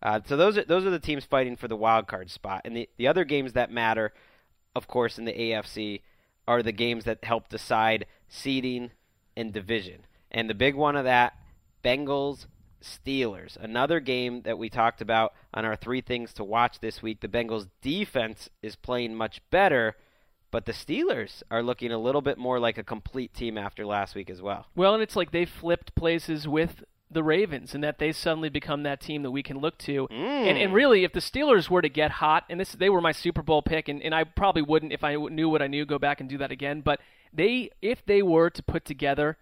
[0.02, 2.76] Uh, so those are those are the teams fighting for the wild card spot, and
[2.76, 4.12] the the other games that matter,
[4.74, 6.00] of course, in the AFC
[6.48, 8.90] are the games that help decide seeding
[9.36, 10.06] and division.
[10.32, 11.34] And the big one of that,
[11.84, 12.46] Bengals
[12.82, 13.56] Steelers.
[13.56, 17.20] Another game that we talked about on our three things to watch this week.
[17.20, 19.96] The Bengals defense is playing much better,
[20.50, 24.14] but the Steelers are looking a little bit more like a complete team after last
[24.14, 24.66] week as well.
[24.74, 28.84] Well, and it's like they flipped places with the Ravens, and that they suddenly become
[28.84, 30.06] that team that we can look to.
[30.12, 30.48] Mm.
[30.48, 33.12] And, and really, if the Steelers were to get hot, and this they were my
[33.12, 35.98] Super Bowl pick, and, and I probably wouldn't if I knew what I knew go
[35.98, 36.82] back and do that again.
[36.82, 37.00] But
[37.32, 39.38] they, if they were to put together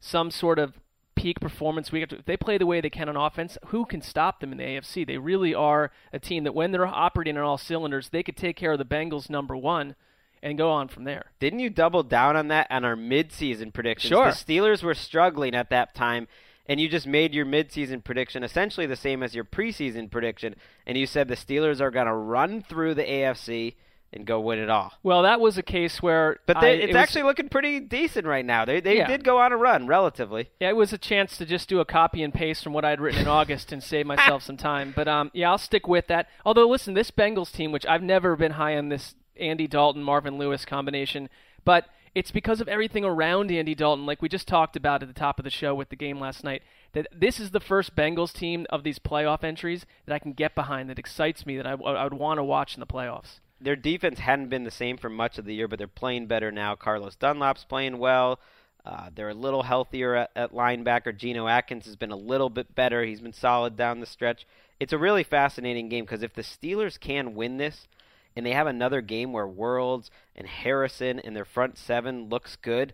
[0.00, 0.80] some sort of
[1.16, 4.38] peak performance week, if they play the way they can on offense, who can stop
[4.40, 5.04] them in the AFC?
[5.06, 8.56] They really are a team that when they're operating on all cylinders, they could take
[8.56, 9.96] care of the Bengals number one
[10.42, 11.32] and go on from there.
[11.40, 14.10] Didn't you double down on that on our midseason predictions?
[14.10, 14.26] Sure.
[14.26, 16.28] The Steelers were struggling at that time,
[16.66, 20.54] and you just made your midseason prediction essentially the same as your preseason prediction,
[20.86, 23.74] and you said the Steelers are going to run through the AFC
[24.16, 24.92] and go win it all.
[25.02, 26.38] Well, that was a case where.
[26.46, 28.64] But I- they, it it's was- actually looking pretty decent right now.
[28.64, 29.06] They they Yeah.
[29.06, 30.50] did go on a run relatively.
[30.60, 33.00] Yeah, it was a chance to just do a copy and paste from what I'd
[33.00, 34.92] written in August and save myself some time.
[34.96, 36.28] But um, yeah, I'll stick with that.
[36.44, 40.38] Although, listen, this Bengals team, which I've never been high on this Andy Dalton Marvin
[40.38, 41.28] Lewis combination,
[41.64, 45.12] but it's because of everything around Andy Dalton, like we just talked about at the
[45.14, 46.62] top of the show with the game last night.
[46.94, 50.54] That this is the first Bengals team of these playoff entries that I can get
[50.54, 53.40] behind, that excites me, that I, I would want to watch in the playoffs.
[53.60, 56.52] Their defense hadn't been the same for much of the year, but they're playing better
[56.52, 56.74] now.
[56.74, 58.38] Carlos Dunlap's playing well.
[58.84, 61.16] Uh, they're a little healthier at, at linebacker.
[61.16, 63.04] Geno Atkins has been a little bit better.
[63.04, 64.46] He's been solid down the stretch.
[64.78, 67.88] It's a really fascinating game because if the Steelers can win this,
[68.36, 72.92] and they have another game where Worilds and Harrison and their front seven looks good,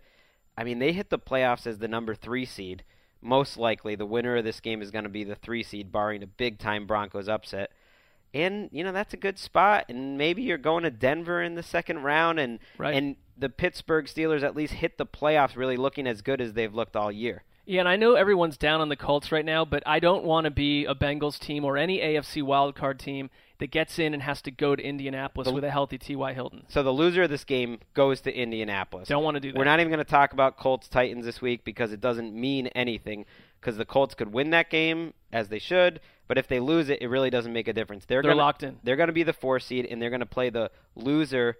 [0.56, 2.84] I mean, they hit the playoffs as the number three seed.
[3.20, 6.22] Most likely, the winner of this game is going to be the three seed, barring
[6.22, 7.72] a big time Broncos upset.
[8.34, 11.62] And you know that's a good spot, and maybe you're going to Denver in the
[11.62, 12.94] second round, and Right.
[12.94, 16.74] and the Pittsburgh Steelers at least hit the playoffs, really looking as good as they've
[16.74, 17.44] looked all year.
[17.64, 20.46] Yeah, and I know everyone's down on the Colts right now, but I don't want
[20.46, 24.42] to be a Bengals team or any AFC wildcard team that gets in and has
[24.42, 26.32] to go to Indianapolis The- with a healthy T.Y.
[26.32, 26.64] Hilton.
[26.68, 29.08] So the loser of this game goes to Indianapolis.
[29.08, 29.58] Don't want to do that.
[29.58, 32.66] We're not even going to talk about Colts Titans this week because it doesn't mean
[32.68, 33.26] anything.
[33.60, 37.02] Because the Colts could win that game as they should, but if they lose it,
[37.02, 38.04] it really doesn't make a difference.
[38.04, 38.78] They're, They're gonna, locked in.
[38.82, 41.58] They're going to be the four seed, and they're going to play the loser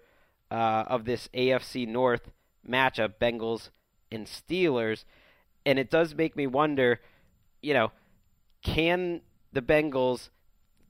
[0.51, 2.31] uh, of this AFC North
[2.69, 3.71] matchup, Bengals
[4.11, 5.05] and Steelers.
[5.65, 7.01] And it does make me wonder,
[7.61, 7.93] you know,
[8.63, 9.21] can
[9.53, 10.31] the Bengals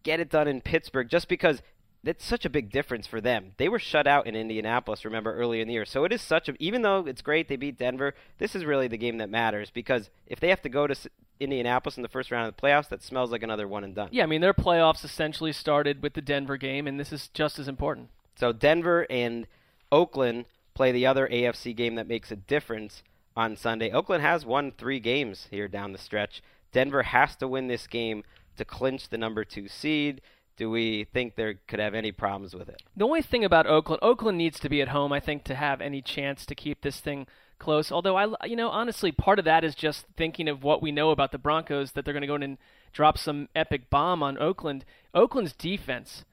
[0.03, 1.63] get it done in Pittsburgh just because
[2.05, 3.53] that's such a big difference for them.
[3.59, 5.85] They were shut out in Indianapolis, remember, earlier in the year.
[5.85, 8.89] So it is such a even though it's great they beat Denver, this is really
[8.89, 10.97] the game that matters because if they have to go to
[11.39, 14.09] Indianapolis in the first round of the playoffs, that smells like another one and done.
[14.13, 17.59] Yeah, I mean their playoffs essentially started with the Denver game, and this is just
[17.59, 18.11] as important.
[18.37, 19.47] So Denver and
[19.91, 23.03] Oakland play the other AFC game that makes a difference
[23.37, 23.91] on Sunday.
[23.91, 26.43] Oakland has won 3 games here down the stretch.
[26.73, 28.25] Denver has to win this game
[28.57, 30.21] to clinch the number 2 seed.
[30.57, 32.83] Do we think there could have any problems with it?
[32.97, 35.81] The only thing about Oakland, Oakland needs to be at home, I think, to have
[35.81, 37.27] any chance to keep this thing
[37.59, 37.91] close.
[37.91, 41.11] Although I, you know, honestly, part of that is just thinking of what we know
[41.11, 42.59] about the Broncos that they're going to go in and
[42.93, 44.85] drop some epic bomb on Oakland.
[45.15, 46.25] Oakland's defense,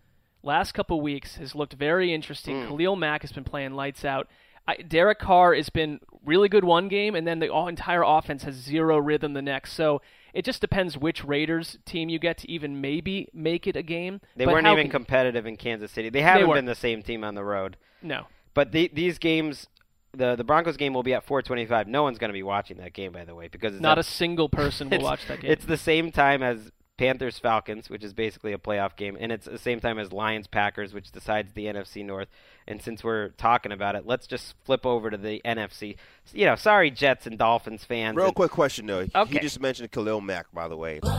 [0.44, 2.64] last couple weeks, has looked very interesting.
[2.64, 2.68] Hmm.
[2.70, 4.28] Khalil Mack has been playing lights out.
[4.68, 8.44] I, Derek Carr has been really good one game, and then the all, entire offense
[8.44, 9.74] has zero rhythm the next.
[9.74, 10.02] So
[10.34, 14.22] it just depends which Raiders team you get to even maybe make it a game.
[14.36, 16.10] They But weren't even can- competitive in Kansas City.
[16.10, 16.58] They haven't weren't.
[16.60, 17.78] been the same team on the road.
[18.02, 18.28] No.
[18.54, 19.68] But the, these games,
[20.14, 21.88] the the Broncos game will be at 4:25.
[21.88, 24.04] No one's going to be watching that game, by the way, because it's Not a
[24.04, 25.52] single person will watch that game.
[25.52, 29.46] It's the same time as Panthers Falcons, which is basically a playoff game, and it's
[29.46, 32.28] the same time as Lions Packers, which decides the NFC North.
[32.70, 35.98] And since we're talking about it, let's just flip over to the NFC.
[36.34, 38.16] You know, sorry Jets and Dolphins fans.
[38.16, 39.08] Real and- quick question though.
[39.14, 39.34] Okay.
[39.34, 41.00] You just mentioned Khalil Mack, by the way.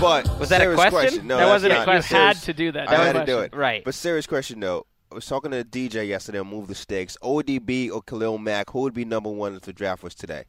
[0.00, 1.26] But Was that a serious question?
[1.26, 1.80] No, That wasn't a not.
[1.80, 2.16] you question.
[2.16, 2.88] had to do that.
[2.88, 3.54] I had was to do a it.
[3.56, 3.84] Right.
[3.84, 4.86] But serious question though.
[5.10, 7.16] I was talking to a DJ yesterday on Move the Sticks.
[7.20, 10.44] ODB or Khalil Mack, who would be number one if the draft was today?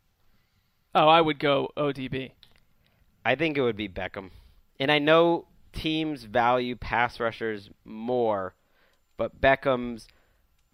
[0.94, 2.32] Oh, I would go ODB.
[3.26, 4.30] I think it would be Beckham.
[4.80, 8.54] And I know teams value pass rushers more,
[9.18, 10.08] but Beckham's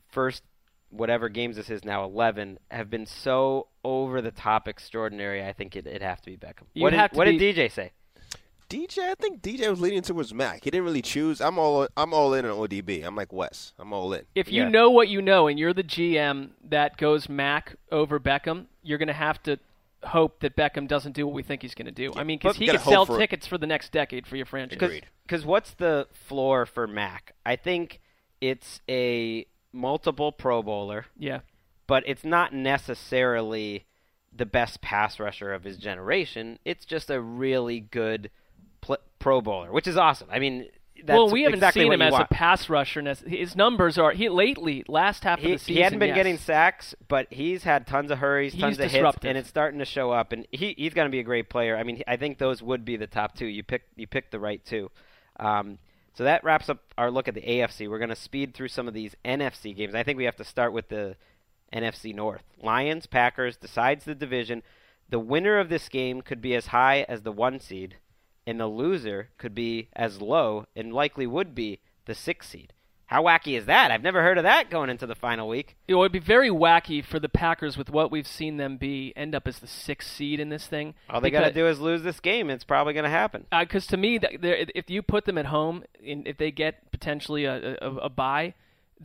[0.09, 0.43] first
[0.89, 5.45] whatever games this is now 11 have been so over the top extraordinary.
[5.45, 6.63] I think it, it'd have to be Beckham.
[6.73, 7.91] You'd what did, what be- did DJ say?
[8.69, 10.63] DJ, I think DJ was leaning towards Mack.
[10.63, 11.39] He didn't really choose.
[11.39, 13.05] I'm all I'm all in on ODB.
[13.05, 13.73] I'm like Wes.
[13.77, 14.23] I'm all in.
[14.33, 14.69] If you Yeah.
[14.69, 19.07] know what you know and you're the GM that goes Mack over Beckham, you're going
[19.07, 19.59] to have to
[20.05, 22.11] hope that Beckham doesn't do what we think he's going to do.
[22.15, 25.01] I mean, because he could sell for- tickets for the next decade for your franchise.
[25.25, 27.33] Because what's the floor for Mack?
[27.45, 27.99] I think
[28.41, 31.39] it's a multiple Pro Bowler, Yeah.
[31.87, 33.85] but it's not necessarily
[34.35, 36.59] the best pass rusher of his generation.
[36.65, 38.29] It's just a really good
[38.81, 40.27] pl- Pro Bowler, which is awesome.
[40.31, 40.67] I mean,
[41.05, 42.27] that's well, we haven't exactly seen him as want.
[42.29, 43.01] a pass rusher.
[43.25, 45.75] His numbers are he lately last half he, of the season.
[45.75, 46.15] he hadn't been yes.
[46.15, 49.79] getting sacks, but he's had tons of hurries, He's tons of hits, and it's starting
[49.79, 50.31] to show up.
[50.31, 51.77] And he, he's going to be a great player.
[51.77, 53.45] I mean, I think those would be the top two.
[53.45, 54.89] You picked you picked the right two.
[55.39, 55.77] Um,
[56.15, 57.89] so that wraps up our look at the AFC.
[57.89, 59.93] We're going to speed through some of these NFC games.
[59.93, 61.17] I think we have to start with the
[61.73, 62.43] NFC North.
[62.61, 64.63] Lions Packers decides the division.
[65.09, 67.97] The winner of this game could be as high as the one seed,
[68.47, 72.73] and the loser could be as low and likely would be the sixth seed.
[73.07, 73.91] How wacky is that?
[73.91, 75.75] I've never heard of that going into the final week.
[75.87, 79.35] It would be very wacky for the Packers with what we've seen them be end
[79.35, 80.95] up as the sixth seed in this thing.
[81.09, 82.49] All they got to do is lose this game.
[82.49, 83.45] It's probably going to happen.
[83.51, 87.45] Uh, because to me, if you put them at home, and if they get potentially
[87.45, 88.55] a, a, a bye,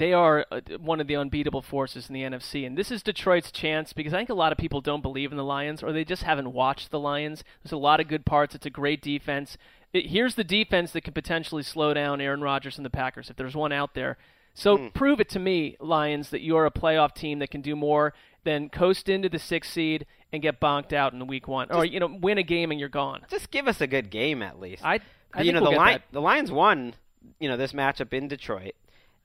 [0.01, 2.67] they are uh, one of the unbeatable forces in the NFC.
[2.67, 5.37] And this is Detroit's chance because I think a lot of people don't believe in
[5.37, 7.45] the Lions, or they just haven't watched the Lions.
[7.63, 8.55] There's a lot of good parts.
[8.55, 9.59] It's a great defense.
[9.93, 13.37] It, here's the defense that could potentially slow down Aaron Rodgers and the Packers if
[13.37, 14.17] there's one out there.
[14.55, 18.15] So prove it to me, Lions, that you're a playoff team that can do more
[18.45, 21.85] than coast into the sixth seed and get bonked out in the week one, or
[21.85, 23.21] you know, win a game and you're gone.
[23.29, 24.83] Just give us a good game at least.
[24.83, 25.01] I,
[25.35, 26.13] I you think know we'll the get Lion, that.
[26.13, 26.95] the Lions won.
[27.39, 28.75] You know this matchup in Detroit,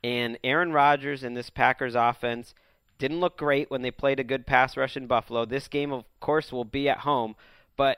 [0.06, 2.54] and Aaron Rodgers and this Packers offense
[3.00, 5.46] didn't look great when they played a good pass rush in Buffalo.
[5.46, 7.36] This game, of course, will be at home,
[7.76, 7.98] but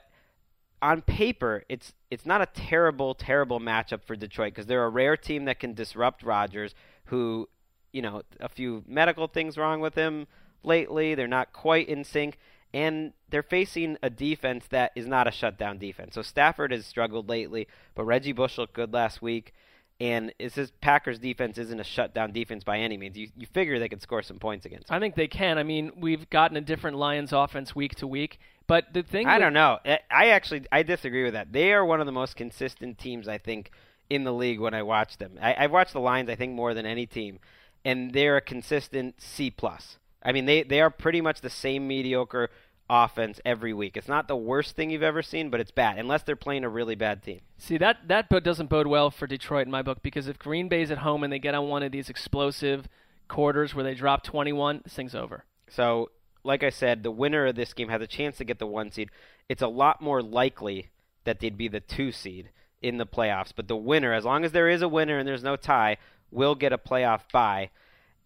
[0.80, 5.18] on paper, it's it's not a terrible, terrible matchup for Detroit because they're a rare
[5.18, 6.74] team that can disrupt Rodgers,
[7.06, 7.46] who,
[7.92, 10.26] you know, a few medical things wrong with him
[10.62, 11.14] lately.
[11.14, 12.38] They're not quite in sync,
[12.72, 16.14] and they're facing a defense that is not a shutdown defense.
[16.14, 19.52] So Stafford has struggled lately, but Reggie Bush looked good last week.
[20.00, 23.16] And it says Packers defense isn't a shutdown defense by any means.
[23.18, 24.88] You you figure they could score some points against.
[24.88, 24.96] them.
[24.96, 25.58] I think they can.
[25.58, 29.34] I mean, we've gotten a different Lions offense week to week, but the thing I
[29.34, 29.78] with- don't know.
[29.84, 31.52] I- I actually I disagree with that.
[31.52, 33.72] They are one of the most consistent teams I think
[34.08, 35.36] in the league when I watch them.
[35.42, 37.40] I, I've watched the Lions I think more than any team,
[37.84, 39.98] and they're a consistent C plus.
[40.22, 42.50] I mean they they are pretty much the same mediocre
[42.90, 43.96] offense every week.
[43.96, 46.68] It's not the worst thing you've ever seen, but it's bad unless they're playing a
[46.68, 47.40] really bad team.
[47.58, 50.90] See that that doesn't bode well for Detroit in my book because if Green Bay's
[50.90, 52.88] at home and they get on one of these explosive
[53.28, 55.44] quarters where they drop 21, this thing's over.
[55.68, 56.10] So,
[56.44, 58.90] like I said, the winner of this game has a chance to get the one
[58.90, 59.10] seed.
[59.48, 60.88] It's a lot more likely
[61.24, 63.52] that they'd be the two seed in the playoffs.
[63.54, 65.98] But the winner, as long as there is a winner and there's no tie,
[66.30, 67.70] will get a playoff bye.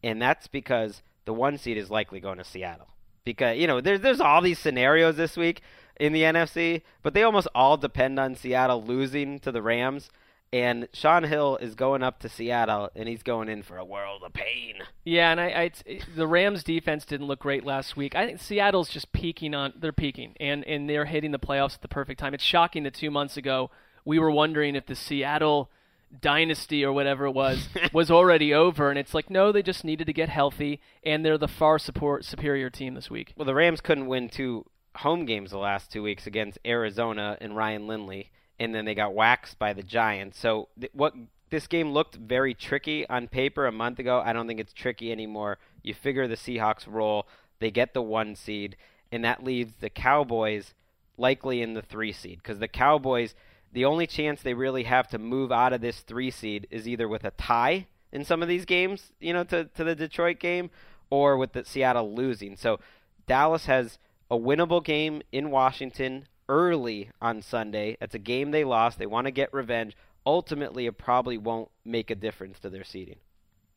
[0.04, 2.88] And that's because the one seed is likely going to Seattle.
[3.24, 5.60] Because, you know, there's, there's all these scenarios this week
[6.00, 10.10] in the NFC, but they almost all depend on Seattle losing to the Rams.
[10.54, 14.22] And Shaun Hill is going up to Seattle, and he's going in for a world
[14.22, 14.74] of pain.
[15.02, 18.14] Yeah, and I, I it's- the Rams defense didn't look great last week.
[18.14, 21.80] I think Seattle's just peaking on they're peaking and and they're hitting the playoffs at
[21.80, 22.34] the perfect time.
[22.34, 23.70] It's shocking that 2 months ago
[24.04, 25.70] we were wondering if the Seattle
[26.20, 30.06] dynasty or whatever it was was already over and it's like no, they just needed
[30.06, 33.32] to get healthy and they're the far support superior team this week.
[33.36, 37.56] Well, the Rams couldn't win two home games the last two weeks against Arizona and
[37.56, 40.38] Ryan Lindley, and then they got waxed by the Giants.
[40.38, 41.14] So th- what
[41.50, 44.22] this game looked very tricky on paper a month ago.
[44.24, 45.58] I don't think it's tricky anymore.
[45.82, 47.26] You figure the Seahawks roll,
[47.60, 48.76] they get the one seed,
[49.12, 50.74] and that leaves the Cowboys
[51.18, 53.34] likely in the three seed because the Cowboys,
[53.72, 57.08] the only chance they really have to move out of this three seed is either
[57.08, 60.70] with a tie in some of these games, you know, to, to the Detroit game,
[61.10, 62.56] or with the Seattle losing.
[62.56, 62.80] So
[63.26, 63.98] Dallas has
[64.30, 67.96] a winnable game in Washington early on Sunday.
[68.00, 68.98] That's a game they lost.
[68.98, 69.96] They want to get revenge.
[70.24, 73.16] Ultimately, it probably won't make a difference to their seeding.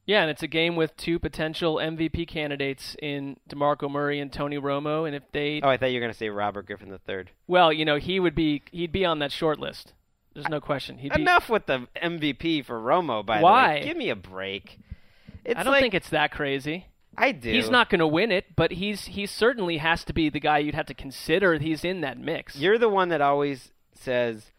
[0.06, 4.58] Yeah, and it's a game with two potential MVP candidates in DeMarco Murray and Tony
[4.58, 7.26] Romo and if they Oh, I thought you were going to say Robert Griffin III.
[7.48, 9.94] well, you know, he would be he'd be on that short list.
[10.34, 10.98] There's no question.
[10.98, 13.68] He'd be Enough with the MVP for Romo, by Why?
[13.68, 13.88] the way.
[13.88, 14.80] Give me a break.
[15.46, 16.88] It's I don't like, think it's that crazy.
[17.18, 17.50] I do.
[17.52, 20.58] He's not going to win it, but he's he certainly has to be the guy
[20.58, 21.58] you'd have to consider.
[21.58, 22.58] He's in that mix.
[22.58, 24.52] You're the one that always says,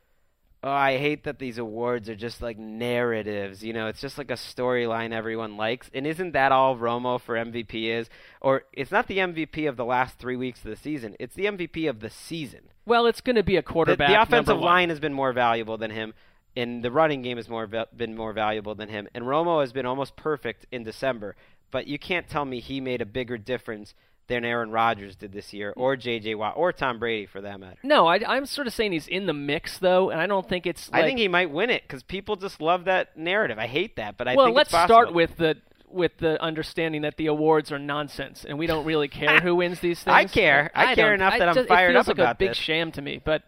[0.67, 3.63] "Oh, I hate that these awards are just like narratives.
[3.63, 7.37] You know, it's just like a storyline everyone likes." And isn't that all Romo for
[7.37, 8.11] MVP is?
[8.41, 11.47] Or it's not the MVP of the last three weeks of the season; it's the
[11.47, 12.63] MVP of the season.
[12.85, 14.09] well, it's going to be a quarterback.
[14.09, 16.15] the offensive line has been more valuable than him,
[16.57, 19.09] and the running game has more been more valuable than him.
[19.15, 21.37] And Romo has been almost perfect in December,
[21.71, 23.95] but you can't tell me he made a bigger difference
[24.29, 26.35] than Aaron Rodgers did this year, or J.J.
[26.35, 27.79] Watt, or Tom Brady for that matter.
[27.83, 30.67] No, I, I'm sort of saying he's in the mix though, and I don't think
[30.67, 30.91] it's.
[30.91, 33.59] Like, I think he might win it because people just love that narrative.
[33.59, 35.57] I hate that, but I well, let's start with the
[35.89, 39.81] with the understanding that the awards are nonsense, and we don't really care who wins
[39.81, 40.15] these things.
[40.15, 40.71] I care.
[40.75, 42.59] I care enough I that I'm fired it feels up like about a big this.
[42.59, 43.43] sham to me, but.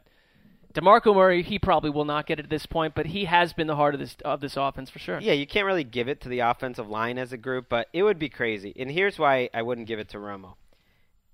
[0.74, 3.66] DeMarco Murray, he probably will not get it at this point, but he has been
[3.66, 5.18] the heart of this of this offense for sure.
[5.18, 8.02] Yeah, you can't really give it to the offensive line as a group, but it
[8.02, 8.74] would be crazy.
[8.78, 10.54] And here's why I wouldn't give it to Romo.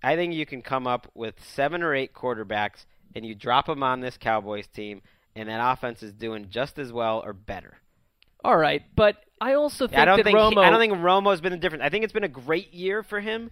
[0.04, 3.82] I think you can come up with seven or eight quarterbacks, and you drop them
[3.82, 5.02] on this Cowboys team,
[5.34, 7.78] and that offense is doing just as well or better.
[8.44, 10.62] All right, but I also think I don't that think Romo.
[10.62, 11.82] I don't think Romo's been the difference.
[11.84, 13.50] I think it's been a great year for him,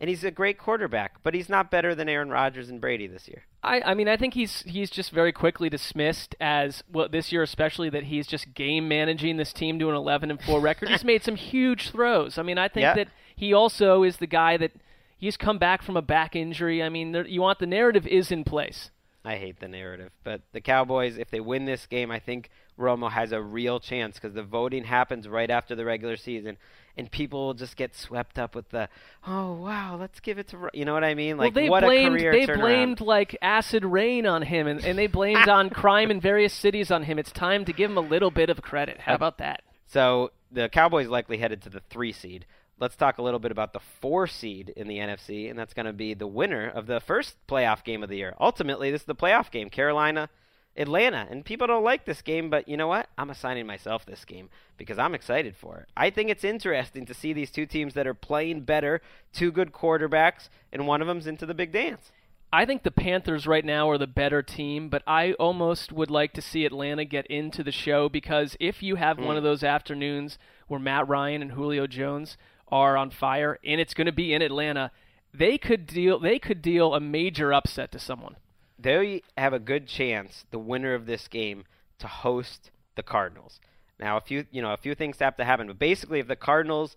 [0.00, 3.28] and he's a great quarterback, but he's not better than Aaron Rodgers and Brady this
[3.28, 3.42] year.
[3.62, 7.42] I, I mean, I think he's he's just very quickly dismissed as well this year,
[7.42, 10.88] especially that he's just game managing this team to an 11 and four record.
[10.88, 12.38] he's made some huge throws.
[12.38, 12.94] I mean, I think Yeah.
[12.94, 14.72] that he also is the guy that
[15.20, 16.82] he's come back from a back injury.
[16.82, 18.90] I mean, there, you want the narrative is in place.
[19.22, 23.10] I hate the narrative, but the Cowboys, if they win this game, I think Romo
[23.10, 26.56] has a real chance because the voting happens right after the regular season,
[26.96, 28.88] and people will just get swept up with the,
[29.26, 31.36] oh wow, let's give it to, Ro-" you know what I mean?
[31.36, 32.60] Like well, they what blamed a career they turnaround.
[32.60, 36.90] blamed like acid rain on him, and, and they blamed on crime in various cities
[36.90, 37.18] on him.
[37.18, 39.00] It's time to give him a little bit of credit.
[39.00, 39.60] How about that?
[39.84, 42.46] So the Cowboys likely headed to the three seed.
[42.80, 45.86] Let's talk a little bit about the four seed in the NFC, and that's going
[45.86, 48.34] to be the winner of the first playoff game of the year.
[48.40, 50.30] Ultimately, this is the playoff game Carolina,
[50.76, 51.26] Atlanta.
[51.30, 53.08] And people don't like this game, but you know what?
[53.18, 55.88] I'm assigning myself this game because I'm excited for it.
[55.96, 59.72] I think it's interesting to see these two teams that are playing better, two good
[59.72, 62.10] quarterbacks, and one of them's into the big dance.
[62.52, 66.32] I think the Panthers right now are the better team, but I almost would like
[66.32, 69.36] to see Atlanta get into the show because if you have one hmm.
[69.36, 72.36] of those afternoons where Matt Ryan and Julio Jones
[72.70, 74.90] are on fire and it's going to be in Atlanta,
[75.32, 78.36] they could deal they could deal a major upset to someone.
[78.78, 81.64] they have a good chance, the winner of this game,
[81.98, 83.60] to host the Cardinals.
[83.98, 86.36] Now, a few you know a few things have to happen, but basically, if the
[86.36, 86.96] Cardinals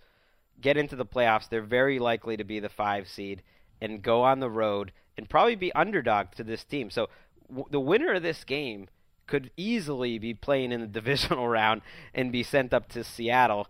[0.62, 3.44] get into the playoffs, they're very likely to be the five seed
[3.82, 6.90] and go on the road and probably be underdog to this team.
[6.90, 7.10] So,
[7.50, 8.88] w- the winner of this game
[9.28, 11.82] could easily be playing in the divisional round
[12.14, 13.68] and be sent up to Seattle,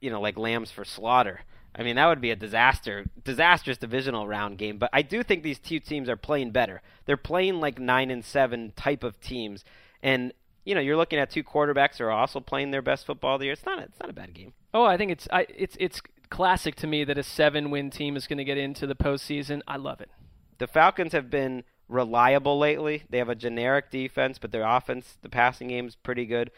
[0.00, 1.40] you know, like lambs for slaughter.
[1.76, 4.78] I mean, that would be a disaster, disastrous divisional round game.
[4.78, 6.82] But I do think these two teams are playing better.
[7.04, 9.64] They're playing like nine and seven type of teams,
[10.02, 10.32] and
[10.64, 13.40] you know, you're looking at two quarterbacks who are also playing their best football of
[13.40, 13.52] the year.
[13.52, 14.54] It's not, a, it's not a bad game.
[14.72, 18.26] Oh, I think it's I, it's it's classic to me that a seven-win team is
[18.26, 19.60] going to get into the postseason.
[19.68, 20.10] I love it.
[20.58, 23.04] The Falcons have been reliable lately.
[23.10, 26.50] They have a generic defense, but their offense, the passing game is pretty good.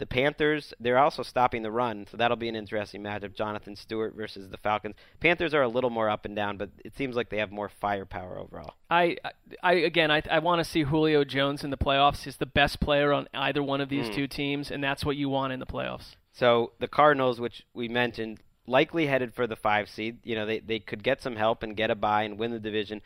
[0.00, 3.34] The Panthers, they're also stopping the run, so that'll be an interesting matchup.
[3.34, 4.94] Jonathan Stewart versus the Falcons.
[5.20, 7.68] Panthers are a little more up and down, but it seems like they have more
[7.68, 8.72] firepower overall.
[8.88, 9.18] I,
[9.62, 12.22] I again, I, I want to see Julio Jones in the playoffs.
[12.22, 14.14] He's the best player on either one of these hmm.
[14.14, 16.16] two teams, and that's what you want in the playoffs.
[16.32, 20.20] So the Cardinals, which we mentioned, likely headed for the five seed.
[20.24, 22.58] You know, they, they could get some help and get a bye and win the
[22.58, 23.02] division.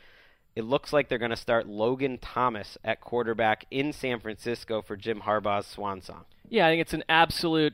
[0.55, 4.95] It looks like they're going to start Logan Thomas at quarterback in San Francisco for
[4.95, 6.23] Jim Harbaugh's swan song.
[6.47, 7.73] Yeah, I think it's an absolute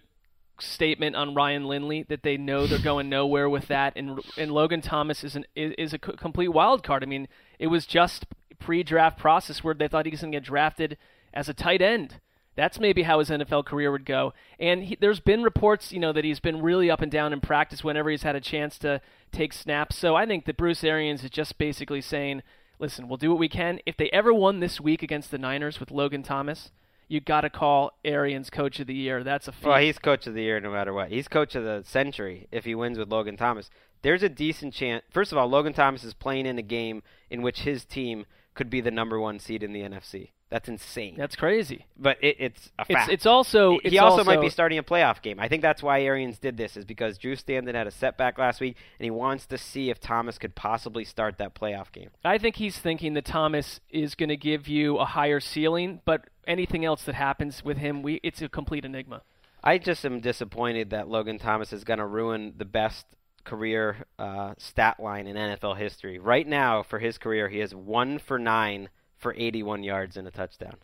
[0.60, 4.82] statement on Ryan Lindley that they know they're going nowhere with that, and and Logan
[4.82, 7.04] Thomas is an is, a complete wild card.
[7.04, 7.28] I mean,
[7.60, 8.26] it was just
[8.60, 10.98] pre-draft process where they thought he was going to get drafted
[11.34, 12.20] as a tight end.
[12.56, 14.34] That's maybe how his NFL career would go.
[14.60, 17.40] And he, there's been reports, you know, that he's been really up and down in
[17.40, 19.96] practice whenever he's had a chance to take snaps.
[19.96, 22.44] So I think that Bruce Arians is just basically saying,
[22.82, 23.80] listen, we'll do what we can.
[23.86, 26.72] If they ever won this week against the Niners with Logan Thomas,
[27.08, 29.24] you got to call Arians coach of the year.
[29.24, 29.68] That's a feat.
[29.68, 31.10] Well, he's coach of the year no matter what.
[31.10, 33.70] He's coach of the century if he wins with Logan Thomas.
[34.02, 35.04] There's a decent chance.
[35.12, 38.70] First of all, Logan Thomas is playing in a game in which his team could
[38.70, 40.30] be the number one seed in the NFC.
[40.52, 41.16] That's insane.
[41.18, 41.86] That's crazy.
[41.98, 43.10] but it, it's a fact.
[43.10, 45.40] it's also he it's also, might be starting a playoff game.
[45.40, 48.60] I think that's why Arians did this, is because Drew Stanton had a setback last
[48.60, 52.10] week, and he wants to see if Thomas could possibly start that playoff game.
[52.26, 56.26] I think he's thinking that Thomas is going to give you a higher ceiling, but
[56.46, 59.22] anything else that happens with him, we it's a complete enigma.
[59.64, 63.06] I just am disappointed that Logan Thomas is going to ruin the best
[63.46, 66.20] career uh, stat line in NFL history.
[66.20, 68.90] Right now, for his career, he is one for nine
[69.22, 70.76] for 81 yards and a touchdown.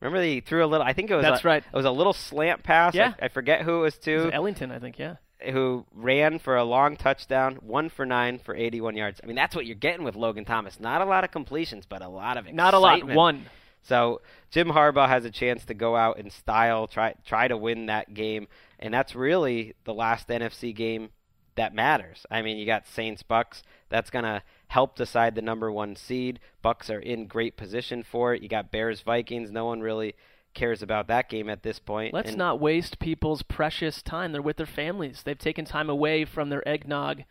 [0.00, 0.84] Remember, he threw a little.
[0.84, 1.64] I think it was That's a, right.
[1.64, 2.94] It was a little slant pass.
[2.94, 3.14] Yeah.
[3.20, 5.16] I, I forget who it was It was Ellington, I think, yeah.
[5.52, 9.20] who ran for a long touchdown, one for nine for 81 yards.
[9.22, 10.80] I mean, that's what you're getting with Logan Thomas.
[10.80, 12.56] Not a lot of completions, but a lot of excitement.
[12.56, 13.04] Not a lot.
[13.04, 13.46] One.
[13.82, 17.86] So Jim Harbaugh has a chance to go out in style, try try to win
[17.86, 18.48] that game,
[18.80, 21.10] and that's really the last NFC game
[21.54, 22.24] that matters.
[22.30, 23.62] I mean, you got Saints Bucks.
[23.88, 24.42] That's gonna
[24.72, 26.40] help decide the number one seed.
[26.62, 28.42] Bucks are in great position for it.
[28.42, 29.50] You got Bears Vikings.
[29.50, 30.14] No one really
[30.54, 32.14] cares about that game at this point.
[32.14, 34.32] Let's And- not waste people's precious time.
[34.32, 35.22] They're with their families.
[35.22, 37.24] They've taken time away from their eggnog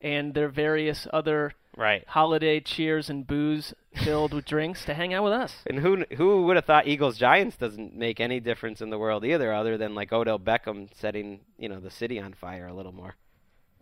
[0.00, 2.04] and their various other right.
[2.08, 5.62] holiday cheers and booze filled with drinks to hang out with us.
[5.66, 9.24] And who who would have thought Eagles Giants doesn't make any difference in the world
[9.24, 12.92] either, other than like Odell Beckham setting you know the city on fire a little
[12.92, 13.14] more.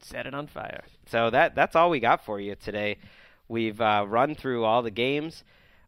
[0.00, 0.84] Set it on fire.
[1.06, 2.98] So that that's all we got for you today.
[3.48, 5.44] We've uh, run through all the games.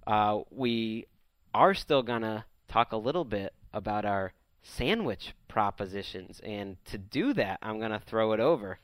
[0.07, 1.07] Uh, we
[1.55, 4.33] are still gonna talk a little bit about our
[4.63, 8.79] sandwich propositions, and to do that, I'm gonna throw it over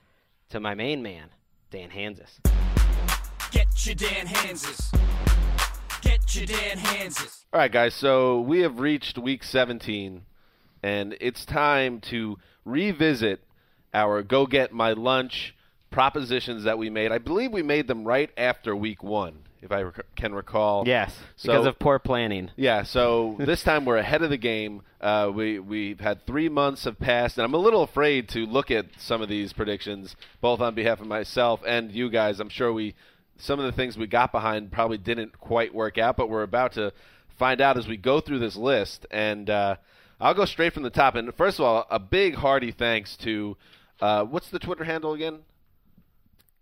[0.51, 1.31] to my main man,
[1.71, 2.39] Dan Hanzus.
[3.51, 4.93] Get your Dan Hanzus.
[6.01, 7.45] Get your Dan Hanzus.
[7.53, 7.95] All right, guys.
[7.95, 10.23] So we have reached week 17,
[10.83, 13.45] and it's time to revisit
[13.95, 15.55] our "Go Get My Lunch"
[15.91, 17.13] propositions that we made.
[17.13, 20.83] I believe we made them right after week one, if I rec- can recall.
[20.87, 22.51] Yes, So- because of poor planning.
[22.57, 24.83] Yeah, so this time we're ahead of the game.
[25.01, 28.71] Uh, we we've had three months have passed, and I'm a little afraid to look
[28.73, 32.41] at some of these predictions, both on behalf of myself and you guys.
[32.41, 32.95] I'm sure we
[33.37, 36.73] some of the things we got behind probably didn't quite work out, but we're about
[36.73, 36.93] to
[37.37, 39.07] find out as we go through this list.
[39.11, 39.77] And uh,
[40.21, 41.15] I'll go straight from the top.
[41.17, 43.57] And first of all, a big hearty thanks to
[44.01, 45.41] uh, what's the Twitter handle again?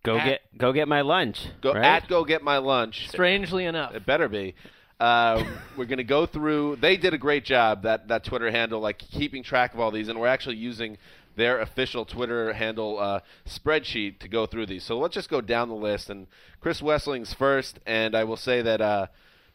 [0.04, 1.46] Go At- get go get my lunch.
[1.60, 1.84] Go right?
[1.84, 3.08] at go get my lunch.
[3.08, 4.54] Strangely enough, It better be.
[4.98, 5.44] Uh,
[5.76, 6.76] we're going to go through.
[6.76, 10.08] They did a great job that that Twitter handle, like keeping track of all these,
[10.08, 10.98] and we're actually using
[11.36, 14.84] their official Twitter handle uh, spreadsheet to go through these.
[14.84, 16.10] So let's just go down the list.
[16.10, 16.26] And
[16.60, 19.06] Chris Wesseling's first, and I will say that uh,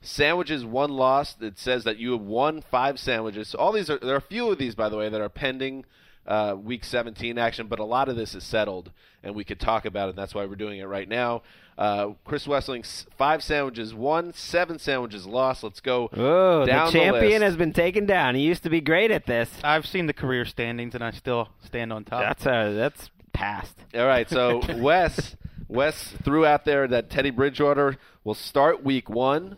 [0.01, 1.41] sandwiches one lost.
[1.41, 3.49] It says that you have won five sandwiches.
[3.49, 5.29] So all these are there are a few of these, by the way, that are
[5.29, 5.85] pending
[6.27, 8.91] uh, week 17 action, but a lot of this is settled,
[9.23, 10.09] and we could talk about it.
[10.11, 11.41] And that's why we're doing it right now.
[11.77, 12.83] Uh, Chris Wesseling,
[13.17, 15.63] five sandwiches won, seven sandwiches lost.
[15.63, 17.43] Let's go Oh, down the champion list.
[17.43, 18.33] has been taken down.
[18.35, 19.49] He used to be great at this.
[19.63, 22.21] I've seen the career standings, and I still stand on top.
[22.21, 23.75] That's uh, that's past.
[23.93, 25.35] All right, so Wes,
[25.67, 29.55] Wes threw out there that Teddy Bridgewater will start week one,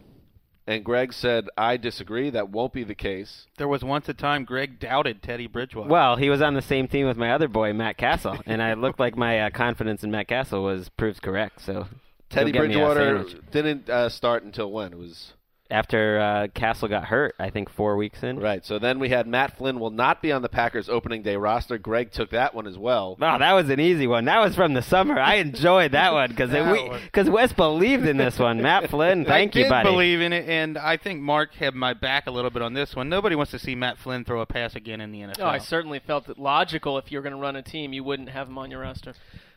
[0.70, 2.30] and Gregg said, "I disagree.
[2.30, 5.90] That won't be the case." there was once a time Gregg doubted Teddy Bridgewater.
[5.90, 8.74] Well, he was on the same team with my other boy, Matt Cassel, and I
[8.76, 11.62] looked like my uh, confidence in Matt Cassel was proves correct.
[11.62, 11.88] So
[12.30, 14.94] Teddy Go get me a Bridgewater didn't uh, start until when?
[14.94, 15.34] It was
[15.72, 18.40] after uh, Cassel got hurt, I think four weeks in.
[18.40, 18.66] right.
[18.66, 21.78] So then we had Matt Flynn will not be on the Packers opening day roster.
[21.78, 23.18] Gregg took that one as well.
[23.22, 24.26] Oh, that was an easy one.
[24.26, 25.20] That was from the summer.
[25.20, 28.62] I enjoyed that one because we because Wes believed in this one.
[28.62, 29.90] Matt Flynn, thank I you, did buddy.
[29.90, 32.96] believe in it, and I think Marc had my back a little bit on this
[32.96, 33.08] one.
[33.10, 35.40] Nobody wants to see Matt Flynn throw a pass again in the NFL.
[35.42, 36.98] oh, I certainly felt it logical.
[36.98, 39.14] If you're going to run a team, you wouldn't have him on your roster.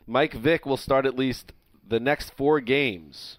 [0.06, 1.52] Mike Vick will start at least
[1.88, 3.38] the next four games.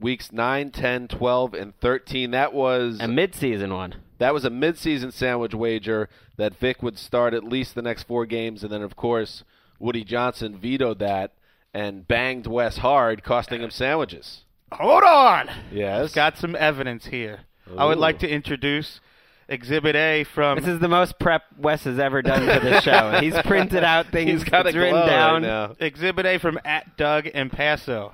[0.00, 2.30] Weeks 9, 10, 12, and 13.
[2.30, 3.96] That was a midseason one.
[4.18, 8.26] That was a midseason sandwich wager that Vick would start at least the next four
[8.26, 9.44] games, and then of course
[9.78, 11.32] Woody Johnson vetoed that
[11.74, 14.42] and banged Wes hard, costing him sandwiches.
[14.72, 15.48] Hold on.
[15.72, 16.12] Yes.
[16.12, 17.40] Got some evidence here.
[17.76, 19.00] I would like to introduce
[19.48, 20.58] Exhibit A from.
[20.58, 23.18] This is the most prep Wes has ever done for this show.
[23.20, 24.30] He's printed out things.
[24.30, 25.42] He's got it's a written down.
[25.42, 25.76] right.
[25.80, 28.12] Exhibit A from at Doug and Paso.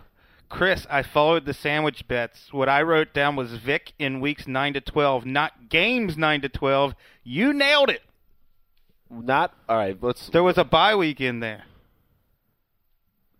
[0.55, 2.53] Chris, I followed the sandwich bets.
[2.53, 6.49] What I wrote down was Vick in weeks 9 to 12, not games 9 to
[6.49, 6.95] 12.
[7.25, 8.03] You nailed it.
[9.11, 9.99] Not all right.
[10.01, 10.29] Let's.
[10.29, 11.65] There was a bye week in there.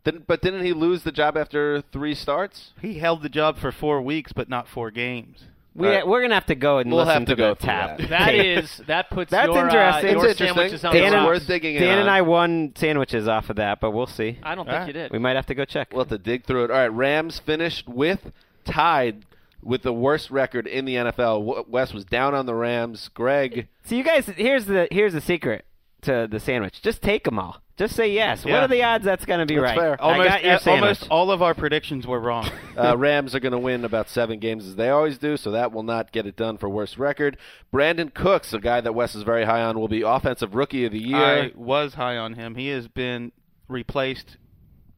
[0.03, 2.73] Didn't, but didn't he lose the job after three starts?
[2.83, 5.45] He held the job for four weeks, but not four games.
[5.77, 6.07] We, All right.
[6.07, 7.99] We're gonna have to go and We'll listen have to to, go the tap.
[7.99, 8.09] that.
[8.11, 10.11] That is that puts That's your, interesting.
[10.11, 10.59] Uh, your It's interesting.
[10.59, 12.15] on It's the Dan and- worth digging in Dan and on.
[12.15, 14.39] I won sandwiches off of that, but we'll see.
[14.43, 14.87] I don't think Ah.
[14.87, 15.11] you did.
[15.11, 15.89] We might have to go check.
[15.93, 16.71] We'll have to dig through it.
[16.71, 16.93] All right.
[16.93, 18.31] Rams finished with
[18.65, 19.25] tied
[19.63, 21.41] with the worst record in the NFL.
[21.45, 23.09] W- Wes was down on the Rams.
[23.09, 23.67] Gregg.
[23.85, 25.65] So you guys, here's the here's the secret
[26.03, 26.83] to the sandwich.
[26.83, 27.63] Just take them all.
[27.77, 28.45] Just say yes.
[28.45, 29.77] What are the odds that's going to be That's right?
[29.77, 30.03] fair.
[30.03, 32.51] I Almost, got your uh, almost all of our predictions were wrong.
[32.77, 35.71] Uh, Rams are going to win about seven games as they always do, so that
[35.71, 37.37] will not get it done for worst record.
[37.73, 40.91] Brandin Cooks, a guy that Wes is very high on, will be offensive rookie of
[40.91, 41.17] the year.
[41.17, 42.57] I was high on him.
[42.57, 43.31] He has been
[43.69, 44.39] replaced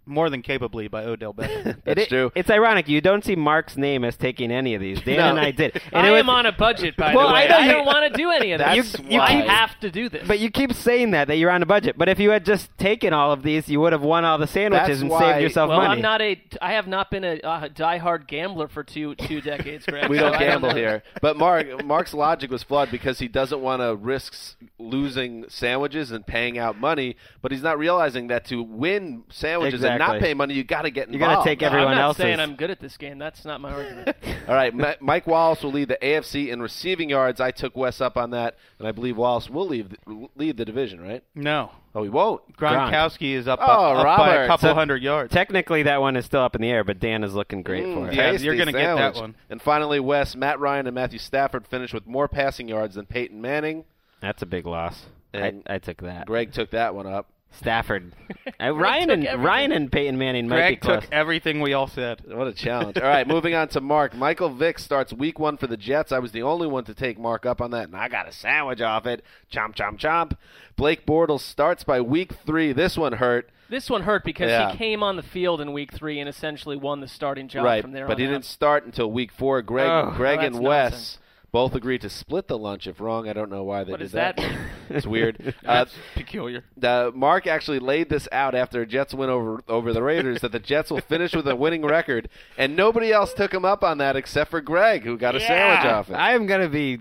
[0.06, 1.76] more than capably by Odell Beckham.
[1.84, 2.32] That's It- true.
[2.34, 2.88] It's ironic.
[2.88, 5.00] You don't see Marc's name as taking any of these.
[5.02, 5.30] Dan No.
[5.30, 5.80] and I did.
[5.92, 7.44] And I it was- am on a budget, by Well, the way.
[7.44, 8.76] I know I, don't want to do any of that.
[8.76, 10.26] That's You- you I have to do this.
[10.26, 11.98] But you keep saying that that you're on a budget.
[11.98, 14.46] But if you had just taken all of these, you would have won all the
[14.46, 15.94] sandwiches That's and why- saved yourself well, money.
[15.94, 16.40] I'm not a.
[16.62, 20.08] I have not been a uh, diehard gambler for two two decades, Gregg.
[20.08, 20.74] we so don't I gamble know.
[20.76, 21.02] here.
[21.20, 24.34] But Marc, Marc's logic was flawed because he doesn't want to risk
[24.78, 30.00] losing sandwiches and paying out money, but he's not realizing that to win sandwiches and
[30.00, 30.28] not Exactly.
[30.28, 31.14] pay money, you got to get involved.
[31.14, 32.22] You gotta take No, everyone I'm not else's.
[32.22, 33.18] saying I'm good at this game.
[33.18, 34.16] That's not my argument.
[34.48, 37.40] All right, Ma- Mike Wallace will lead the AFC in receiving yards.
[37.40, 40.64] I took Wes up on that, and I believe Wallace will leave the, lead the
[40.64, 41.22] division, right?
[41.34, 41.70] no.
[41.94, 42.54] Oh, he won't.
[42.58, 45.32] Gronkowski is up, Oh, up, up by a couple So- hundred yards.
[45.32, 48.00] Technically, that one is still up in the air, but Dan is looking great for
[48.00, 48.14] Mm, it.
[48.14, 49.34] Yeah, you're gonna get that one.
[49.48, 53.40] And finally, Wes, Matt Ryan, and Matthew Stafford finished with more passing yards than Peyton
[53.40, 53.84] Manning.
[54.20, 55.06] That's a big loss.
[55.32, 56.26] I, I took that.
[56.26, 57.30] Gregg took that one up.
[57.50, 58.12] Stafford.
[58.60, 59.44] Uh, Ryan and everything.
[59.44, 61.02] Ryan and Peyton Manning might Gregg be close.
[61.02, 62.22] took everything we all said.
[62.26, 62.96] What a challenge.
[62.96, 64.14] All right, moving on to Marc.
[64.14, 66.12] Michael Vick starts week one for the Jets.
[66.12, 68.32] I was the only one to take Marc up on that, and I got a
[68.32, 69.22] sandwich off it.
[69.52, 70.36] Chomp, chomp, chomp.
[70.76, 72.72] Blake Bortles starts by week three.
[72.72, 73.50] This one hurt.
[73.68, 74.70] This one hurt because Yeah.
[74.70, 77.82] he came on the field in week three and essentially won the starting job right,
[77.82, 78.30] from there but on he out.
[78.30, 79.60] didn't start until week four.
[79.60, 81.18] Gregg, Oh, Gregg well, and Wes nonsense.
[81.52, 82.86] Both agreed to split the lunch.
[82.86, 84.58] If wrong, I don't know why they What did does that mean?
[84.90, 85.54] it's weird.
[85.66, 86.64] Uh, Peculiar.
[86.76, 90.58] the, Marc actually laid this out after Jets win over over the Raiders that the
[90.60, 94.16] Jets will finish with a winning record, and nobody else took him up on that
[94.16, 96.14] except for Gregg, who got a sandwich off it.
[96.14, 97.00] I am gonna be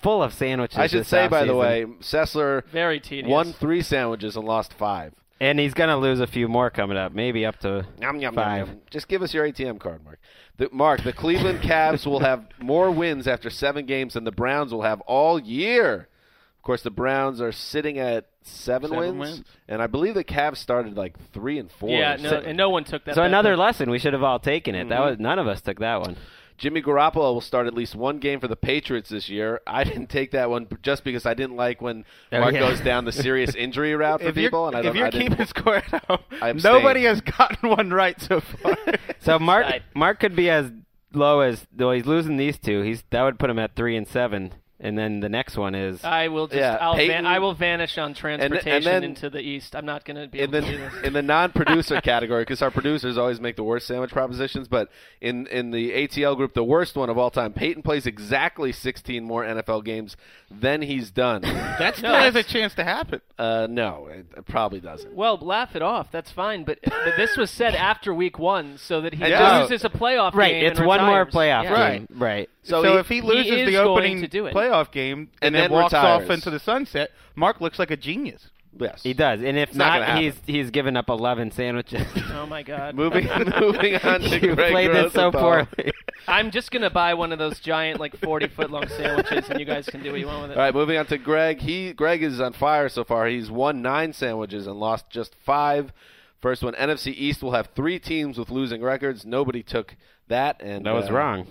[0.00, 0.78] full of sandwiches.
[0.78, 3.30] I should this say, by the way, Sessler Very tedious.
[3.30, 5.14] won three sandwiches and lost five.
[5.40, 8.66] And he's gonna lose a few more coming up, maybe up to Yum, yum, five.
[8.66, 8.80] Yum, yum.
[8.90, 10.18] Just give us your ATM card, Marc.
[10.56, 14.72] The, Marc, the Cleveland Cavs will have more wins after seven games than the Browns
[14.72, 16.08] will have all year.
[16.56, 19.44] Of course, the Browns are sitting at seven, Seven wins, wins.
[19.68, 21.90] and I believe the Cavs started like three and four.
[21.90, 23.14] Yeah, no, and no one took that.
[23.14, 23.28] So bet.
[23.30, 23.90] another lesson.
[23.90, 24.80] We should have all taken it.
[24.80, 24.88] Mm-hmm.
[24.88, 26.16] That was none of us took that one.
[26.58, 29.60] Jimmy Garoppolo will start at least one game for the Patriots this year.
[29.66, 32.60] I didn't take that one just because I didn't like when Oh, Marc yeah.
[32.60, 34.66] goes down the serious injury route for If people.
[34.66, 36.18] and I if don't, you're I didn't- keeping score at home,
[36.62, 38.76] nobody has gotten one right so far.
[39.20, 40.70] So Marc Marc could be as
[41.12, 42.82] low as though he's losing these two.
[42.82, 46.02] He's that would put him at three and seven, and then the next one is
[46.04, 46.58] I will just.
[46.58, 49.74] Yeah, I'll Peyton- van- I will vanish on transportation then- into the east.
[49.74, 51.02] I'm not going to be in able the to do this.
[51.04, 54.68] in the non-producer category because our producers always make the worst sandwich propositions.
[54.68, 54.88] But
[55.20, 59.24] in in the ATL group, the worst one of all time, Peyton plays exactly 16
[59.24, 60.16] more NFL games
[60.50, 61.42] than he's done.
[61.42, 63.20] that still No, has a chance to happen.
[63.38, 65.12] uh, no, it, it probably doesn't.
[65.14, 66.08] Well, laugh it off.
[66.10, 66.64] That's fine.
[66.64, 69.60] But, but this was said after week one, so that he Yeah.
[69.62, 70.52] loses a playoff right.
[70.52, 70.62] game.
[70.62, 71.90] Right, it's and one more playoff Yeah.
[71.98, 72.08] game.
[72.10, 72.48] Right.
[72.62, 74.54] So So, he- if he loses is the going opening to do it.
[74.70, 76.24] Playoff game And and, then then, walks retires.
[76.24, 78.50] off into the sunset, Marc looks like a genius.
[78.78, 82.06] Yes, He does, and if It's not not, he's he's given up eleven sandwiches.
[82.32, 82.94] Oh my God.
[83.02, 83.26] Moving
[83.60, 85.66] moving on to you Gregg played this so Rosenthal.
[85.66, 85.92] poorly.
[86.28, 89.64] I'm just gonna buy one of those giant, like 40 foot long sandwiches, and you
[89.66, 90.56] guys can do what you want with it.
[90.58, 91.60] All right, moving on to Gregg.
[91.60, 93.26] He Gregg is on fire so far.
[93.26, 95.92] He's won nine sandwiches and lost just five.
[96.40, 99.24] First one, NFC East will have three teams with losing records.
[99.26, 99.96] Nobody took
[100.28, 101.46] that, and that was uh, wrong.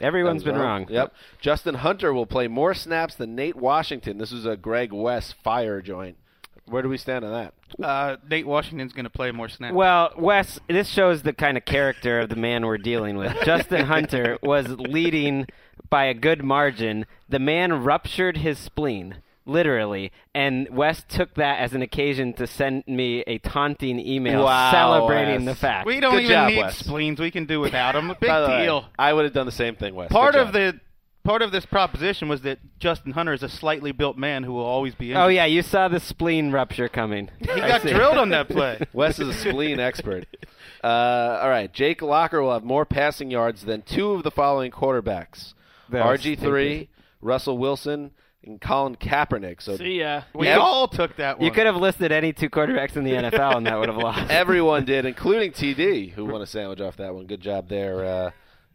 [0.00, 0.86] Everyone's that was been wrong.
[0.88, 1.14] Yep.
[1.40, 4.18] Justin Hunter will play more snaps than Nate Washington.
[4.18, 6.16] This is a Gregg West fire joint.
[6.66, 7.54] Where do we stand on that?
[7.82, 9.74] Uh, Nate Washington's going to play more snaps.
[9.74, 13.34] Well, Wes, this shows the kind of character of the man we're dealing with.
[13.44, 15.46] Justin Hunter was leading
[15.90, 17.06] by a good margin.
[17.28, 19.16] The man ruptured his spleen,
[19.48, 24.70] literally, and Wes took that as an occasion to send me a taunting email Wow,
[24.70, 25.54] celebrating Wes.
[25.56, 25.86] the fact.
[25.86, 26.76] we don't Good even job, need Wes.
[26.78, 27.18] spleens.
[27.18, 28.08] We can do without them.
[28.20, 28.86] Big By the way, deal.
[28.98, 30.10] I would have done the same thing, Wes.
[30.12, 30.78] Part of the
[31.24, 34.64] part of this proposition was that Justin Hunter is a slightly built man who will
[34.64, 35.22] always be injured.
[35.24, 37.30] Oh yeah, you saw the spleen rupture coming.
[37.38, 38.78] he got drilled on that play.
[38.92, 40.26] Wes is a spleen expert.
[40.82, 40.86] Uh,
[41.42, 45.54] all right, Jake Locker will have more passing yards than two of the following quarterbacks:
[45.90, 46.88] RG three.
[47.20, 48.12] Russell Wilson,
[48.44, 49.60] and Colin Kaepernick.
[49.60, 50.22] So See ya.
[50.34, 50.58] We Yeah.
[50.58, 51.44] all took that one.
[51.44, 54.22] You could have listed any two quarterbacks in the NFL, and that would have lost.
[54.30, 57.26] everyone did, including TD, who won a sandwich off that one.
[57.26, 58.30] Good job there, uh,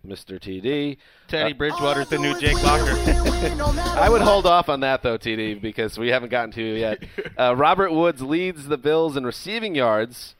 [0.05, 0.37] Mr.
[0.39, 0.97] TD.
[1.29, 2.91] Teddy Bridgewater's the new Jake Locker.
[3.97, 7.03] I would hold off on that though, TD, because we haven't gotten to you yet.
[7.35, 10.35] Uh, Robert Woods leads the Bills in receiving yards.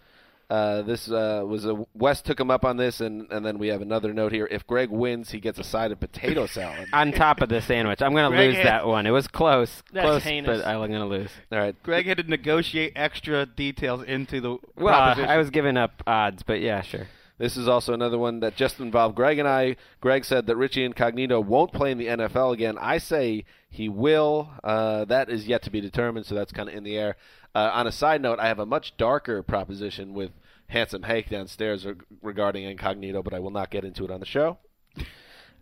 [0.50, 3.70] Uh, this uh, was a West took him up on this, and, and then we
[3.70, 4.48] have another note here.
[4.52, 6.90] If Gregg wins, he gets a side of potato salad.
[6.94, 8.02] on top of the sandwich.
[8.02, 9.08] I'm going to lose had- that one.
[9.08, 10.60] It was close, That's close, heinous.
[10.62, 11.30] but I'm going to lose.
[11.52, 15.30] All right, Gregg had to negotiate extra details into the Well, proposition.
[15.30, 17.08] I was giving up odds, but yeah, sure.
[17.38, 19.76] This is also another one that just involved Gregg and I.
[20.02, 22.78] Gregg said that Richie Incognito won't play in the NFL again.
[22.80, 24.52] I say he will.
[24.64, 27.16] Uh, that is yet to be determined, so that's kind of in the air.
[27.56, 30.32] Uh, on a side note, I have a much darker proposition with
[30.68, 34.26] Handsome Hank downstairs reg- regarding Incognito, but I will not get into it on the
[34.26, 34.58] show.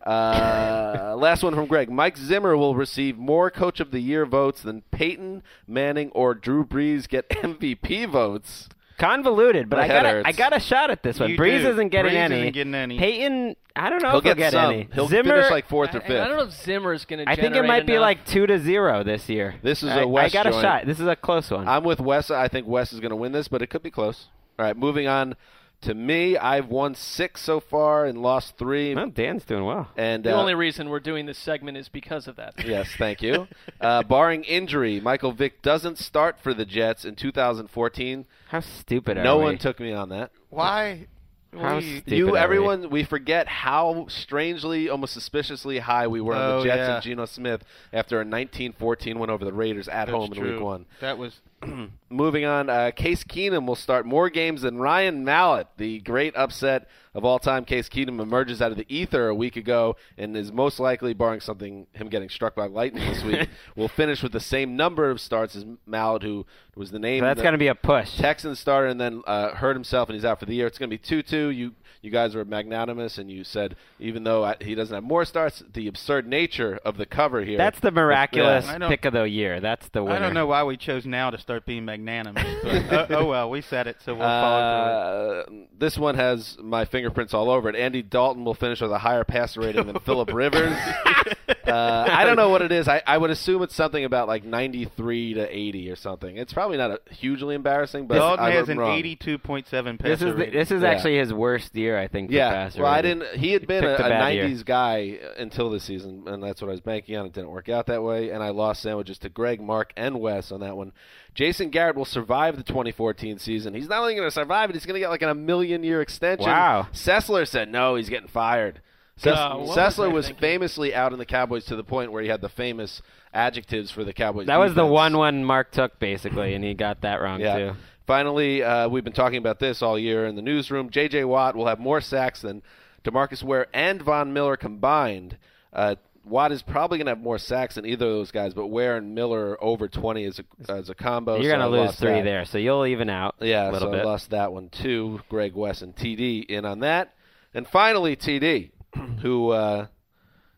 [0.06, 1.90] Uh, last one from Gregg.
[1.90, 6.66] Mike Zimmer will receive more Coach of the Year votes than Peyton Manning or Drew
[6.66, 8.68] Brees get MVP votes.
[9.02, 10.28] Convoluted, but My I got a, hurts.
[10.28, 11.32] I got a shot at this one.
[11.32, 11.70] You Brees do.
[11.72, 12.40] isn't getting Brees any.
[12.42, 12.98] isn't getting any.
[13.00, 14.72] Peyton, I don't know He'll if he'll get get some.
[14.74, 14.88] any.
[14.94, 16.22] He'll Zimmer, finish like fourth or I, fifth.
[16.22, 17.30] I don't know if Zimmer's going to.
[17.32, 19.56] I think it might be like two to zero this year.
[19.64, 20.62] This is I- a West I got a joint.
[20.62, 20.86] shot.
[20.86, 21.68] This is a close one.
[21.68, 22.30] I'm with Wes.
[22.30, 24.28] I think Wes is going to win this, but it could be close.
[24.60, 25.36] All right, moving on
[25.82, 26.38] to me.
[26.38, 28.94] I've won six so far and lost three.
[28.96, 29.90] well, Dan's doing well.
[29.98, 32.54] And The uh, only reason we're doing this segment is because of that.
[32.66, 33.48] yes, thank you.
[33.82, 38.26] uh, barring injury, Michael Vick doesn't start for the Jets in 2014.
[38.50, 39.44] How stupid are No we?
[39.46, 40.32] one took me on that.
[40.50, 41.08] Why?
[41.54, 42.38] How we- stupid you, are we?
[42.40, 46.94] everyone, we forget how strangely, almost suspiciously high we were on Oh, the Jets yeah.
[46.96, 50.54] and Geno Smith after a 1914 win over the Raiders at That's home in true.
[50.54, 50.86] Week One.
[51.02, 51.42] That was
[52.10, 56.88] Moving on, uh, Case Keenum will start more games than Ryan Mallett, the great upset
[57.14, 57.66] of all time.
[57.66, 61.40] Case Keenum emerges out of the ether a week ago and is most likely, barring
[61.40, 65.22] something, him getting struck by lightning this week, will finish with the same number of
[65.22, 66.46] starts as Mallett, who
[66.76, 67.22] was the name.
[67.22, 68.18] So that's going to be a push.
[68.18, 70.68] Texans starter and then uh, hurt himself and he's out for the year.
[70.68, 71.50] It's going to be 2 2.
[71.50, 75.24] You you guys were magnanimous and you said even though I, he doesn't have more
[75.26, 77.58] starts, the absurd nature of the cover here.
[77.58, 79.60] That's the miraculous I don't- pick of the year.
[79.60, 80.16] That's the winner.
[80.16, 82.44] I don't know why we chose now to start being magnanimous.
[82.64, 85.62] But, uh, oh well, we said it, so we'll follow through.
[85.62, 87.76] Uh, this one has my fingerprints all over it.
[87.76, 90.76] Andy Dalton will finish with a higher passer rating than Philip Rivers.
[91.68, 92.88] uh, I don't know what it is.
[92.88, 96.38] I, I would assume it's something about like 93 to 80 or something.
[96.38, 99.66] It's probably not a, hugely embarrassing, but Dalton I has an 82.7
[100.00, 100.90] passer This is the, this is Yeah.
[100.90, 102.32] actually his worst year, I think.
[102.32, 103.38] Yeah, passer well, I didn't.
[103.40, 104.46] He had been a, a a bad year.
[104.46, 107.26] '90s guy until this season, and that's what I was banking on.
[107.26, 110.52] It didn't work out that way, and I lost sandwiches to Gregg, Marc, and Wes
[110.52, 110.92] on that one.
[111.34, 113.74] Jason Garrett will survive the 2014 season.
[113.74, 116.02] He's not only going to survive it; he's going to get like a million year
[116.02, 116.48] extension.
[116.50, 116.88] Wow.
[116.94, 118.82] Sessler said no, he's getting fired.
[119.22, 120.42] Sess- Uh, what was Sessler was thinking?
[120.42, 123.02] famously out in the Cowboys to the point where he had the famous
[123.34, 124.48] adjectives for the Cowboys.
[124.48, 127.58] That was the one one Marc took basically, and he got that wrong Yeah.
[127.58, 127.72] too.
[128.08, 130.90] Finally, uh, we've been talking about this all year in the newsroom.
[130.90, 131.24] J.J.
[131.26, 132.62] Watt will have more sacks than
[133.04, 135.38] Demarcus Ware and Von Miller combined.
[135.72, 135.96] Uh,
[136.26, 138.98] Watt is probably going to have more sacks than either of those guys, but Ware
[138.98, 141.36] and Miller over 20 as a, as a combo.
[141.38, 142.24] You're so gonna lose three that.
[142.24, 143.36] there, so you'll even out.
[143.40, 145.22] Yeah, a little so I lost that one too.
[145.30, 147.14] Gregg West and TD in on that.
[147.54, 148.71] And finally, TD,
[149.22, 149.88] who uh,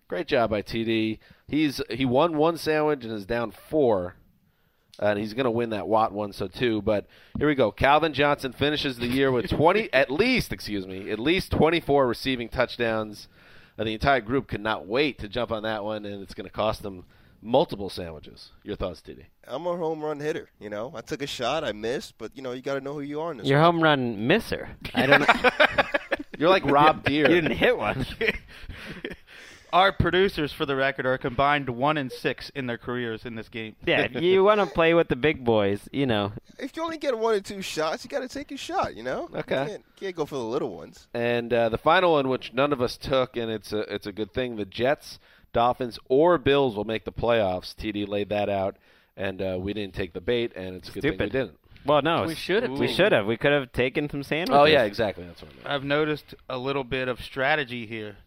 [0.07, 1.19] great job by TD.
[1.47, 4.15] He's he won one sandwich and is down four,
[4.99, 6.81] and he's going to win that Watt one so too.
[6.81, 7.07] But
[7.37, 7.71] here we go.
[7.71, 12.07] Calvin Johnson finishes the year with twenty at least, excuse me, at least twenty four
[12.07, 13.27] receiving touchdowns.
[13.75, 16.45] And the entire group could not wait to jump on that one, and it's going
[16.45, 17.05] to cost them
[17.43, 18.51] multiple sandwiches.
[18.63, 19.25] Your thoughts, TD?
[19.47, 20.49] I'm a home run hitter.
[20.59, 22.93] You know, I took a shot, I missed, but you know, you got to know
[22.93, 23.47] who you are in this.
[23.47, 23.73] Your one.
[23.73, 24.69] home run misser.
[24.93, 25.27] I don't know.
[26.37, 27.29] You're like Rob Deer.
[27.29, 28.05] you didn't hit one.
[29.73, 33.49] Our producers, for the record, are combined one and six in their careers in this
[33.49, 33.75] game.
[33.83, 36.31] Yeah, you want to play with the big boys, you know.
[36.59, 38.95] If you only get one or two shots, you got to take your shot.
[38.95, 39.29] You know.
[39.33, 39.63] Okay.
[39.63, 41.07] You can't, can't go for the little ones.
[41.15, 44.11] And uh, the final one, which none of us took, and it's a it's a
[44.11, 44.57] good thing.
[44.57, 45.17] The Jets,
[45.53, 47.73] Dolphins, or Bills will make the playoffs.
[47.73, 48.77] TD laid that out,
[49.17, 51.57] and uh, we didn't take the bait, and it's a good thing we didn't.
[51.85, 53.25] Well, no, We should have We should have.
[53.25, 54.59] We could have taken some sandwiches.
[54.61, 55.25] Oh yeah, exactly.
[55.25, 55.67] That's what I meant.
[55.67, 58.17] I've noticed a little bit of strategy here.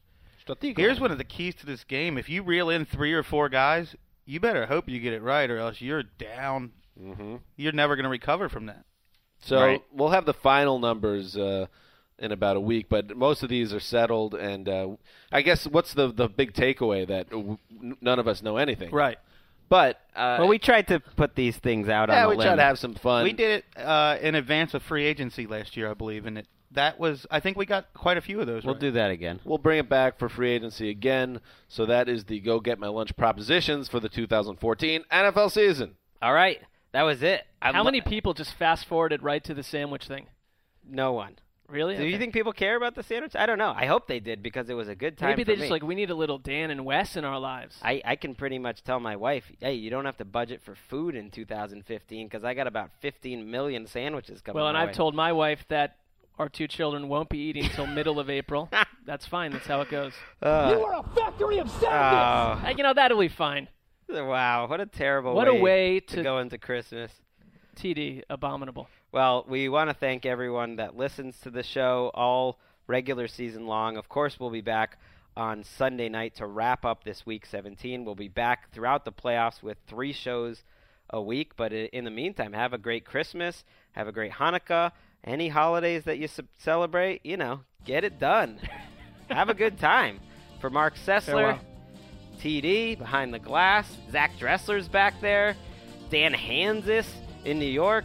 [0.60, 2.16] Here's one of the keys to this game.
[2.18, 3.96] If you reel in three or four guys,
[4.26, 6.70] you better hope you get it right, or else you're down.
[7.00, 7.40] Mhm.
[7.56, 8.84] You're never going to recover from that.
[9.40, 9.82] So Right.
[9.92, 11.66] we'll have the final numbers uh,
[12.18, 14.34] in about a week, but most of these are settled.
[14.34, 14.88] And uh,
[15.32, 17.58] I guess what's the the big takeaway that w-
[18.00, 18.90] none of us know anything.
[18.92, 19.18] Right.
[19.68, 22.50] But uh, Well, we tried to put these things out yeah, on we the try
[22.52, 22.58] limb.
[22.58, 23.24] to have some fun.
[23.24, 26.46] we did it uh, in advance of free agency last year, I believe, and it
[26.72, 27.26] that was.
[27.30, 28.64] I think we got quite a few of those.
[28.64, 28.80] We'll right.
[28.80, 29.40] do that again.
[29.44, 31.40] We'll bring it back for free agency again.
[31.68, 35.96] So that is the go get my lunch propositions for the 2014 NFL season.
[36.20, 36.60] All right,
[36.92, 37.44] that was it.
[37.62, 40.26] I How lo- many people just fast forwarded right to the sandwich thing?
[40.88, 41.36] No one.
[41.68, 41.96] Really?
[41.96, 43.34] Do you think people care about the sandwich?
[43.34, 43.74] I don't know.
[43.76, 45.30] I hope they did because it was a good time.
[45.30, 45.70] maybe for they just me.
[45.70, 47.76] like we need a little Dan and Wes in our lives?
[47.82, 50.76] I, I can pretty much tell my wife, hey, you don't have to budget for
[50.88, 54.56] food in 2015 because I got about 15 million sandwiches coming.
[54.56, 54.94] well, and my I've way.
[54.94, 55.96] told my wife that
[56.38, 58.68] our two children won't be eating until middle of April.
[59.04, 59.50] That's fine.
[59.52, 60.12] That's how it goes.
[60.42, 61.88] Uh, You are a factory of sandwiches.
[61.90, 63.68] oh, Uh, you know that'll be fine.
[64.08, 67.10] wow, what a terrible What a way, way to to- go into Christmas.
[67.76, 68.88] TD abominable.
[69.16, 73.96] Well, we want to thank everyone that listens to the show all regular season long.
[73.96, 74.98] Of course, we'll be back
[75.34, 78.04] on Sunday night to wrap up this week 17.
[78.04, 80.64] We'll be back throughout the playoffs with three shows
[81.08, 81.52] a week.
[81.56, 84.92] But in the meantime, have a great Christmas, have a great Hanukkah,
[85.24, 88.60] any holidays that you ce- celebrate, you know, get it done.
[89.30, 90.20] have a good time.
[90.60, 91.60] For Marc Sessler, Farewell.
[92.38, 95.56] TD behind the glass, Zach Dressler's back there,
[96.10, 97.06] Dan Hanzus
[97.46, 98.04] in New York,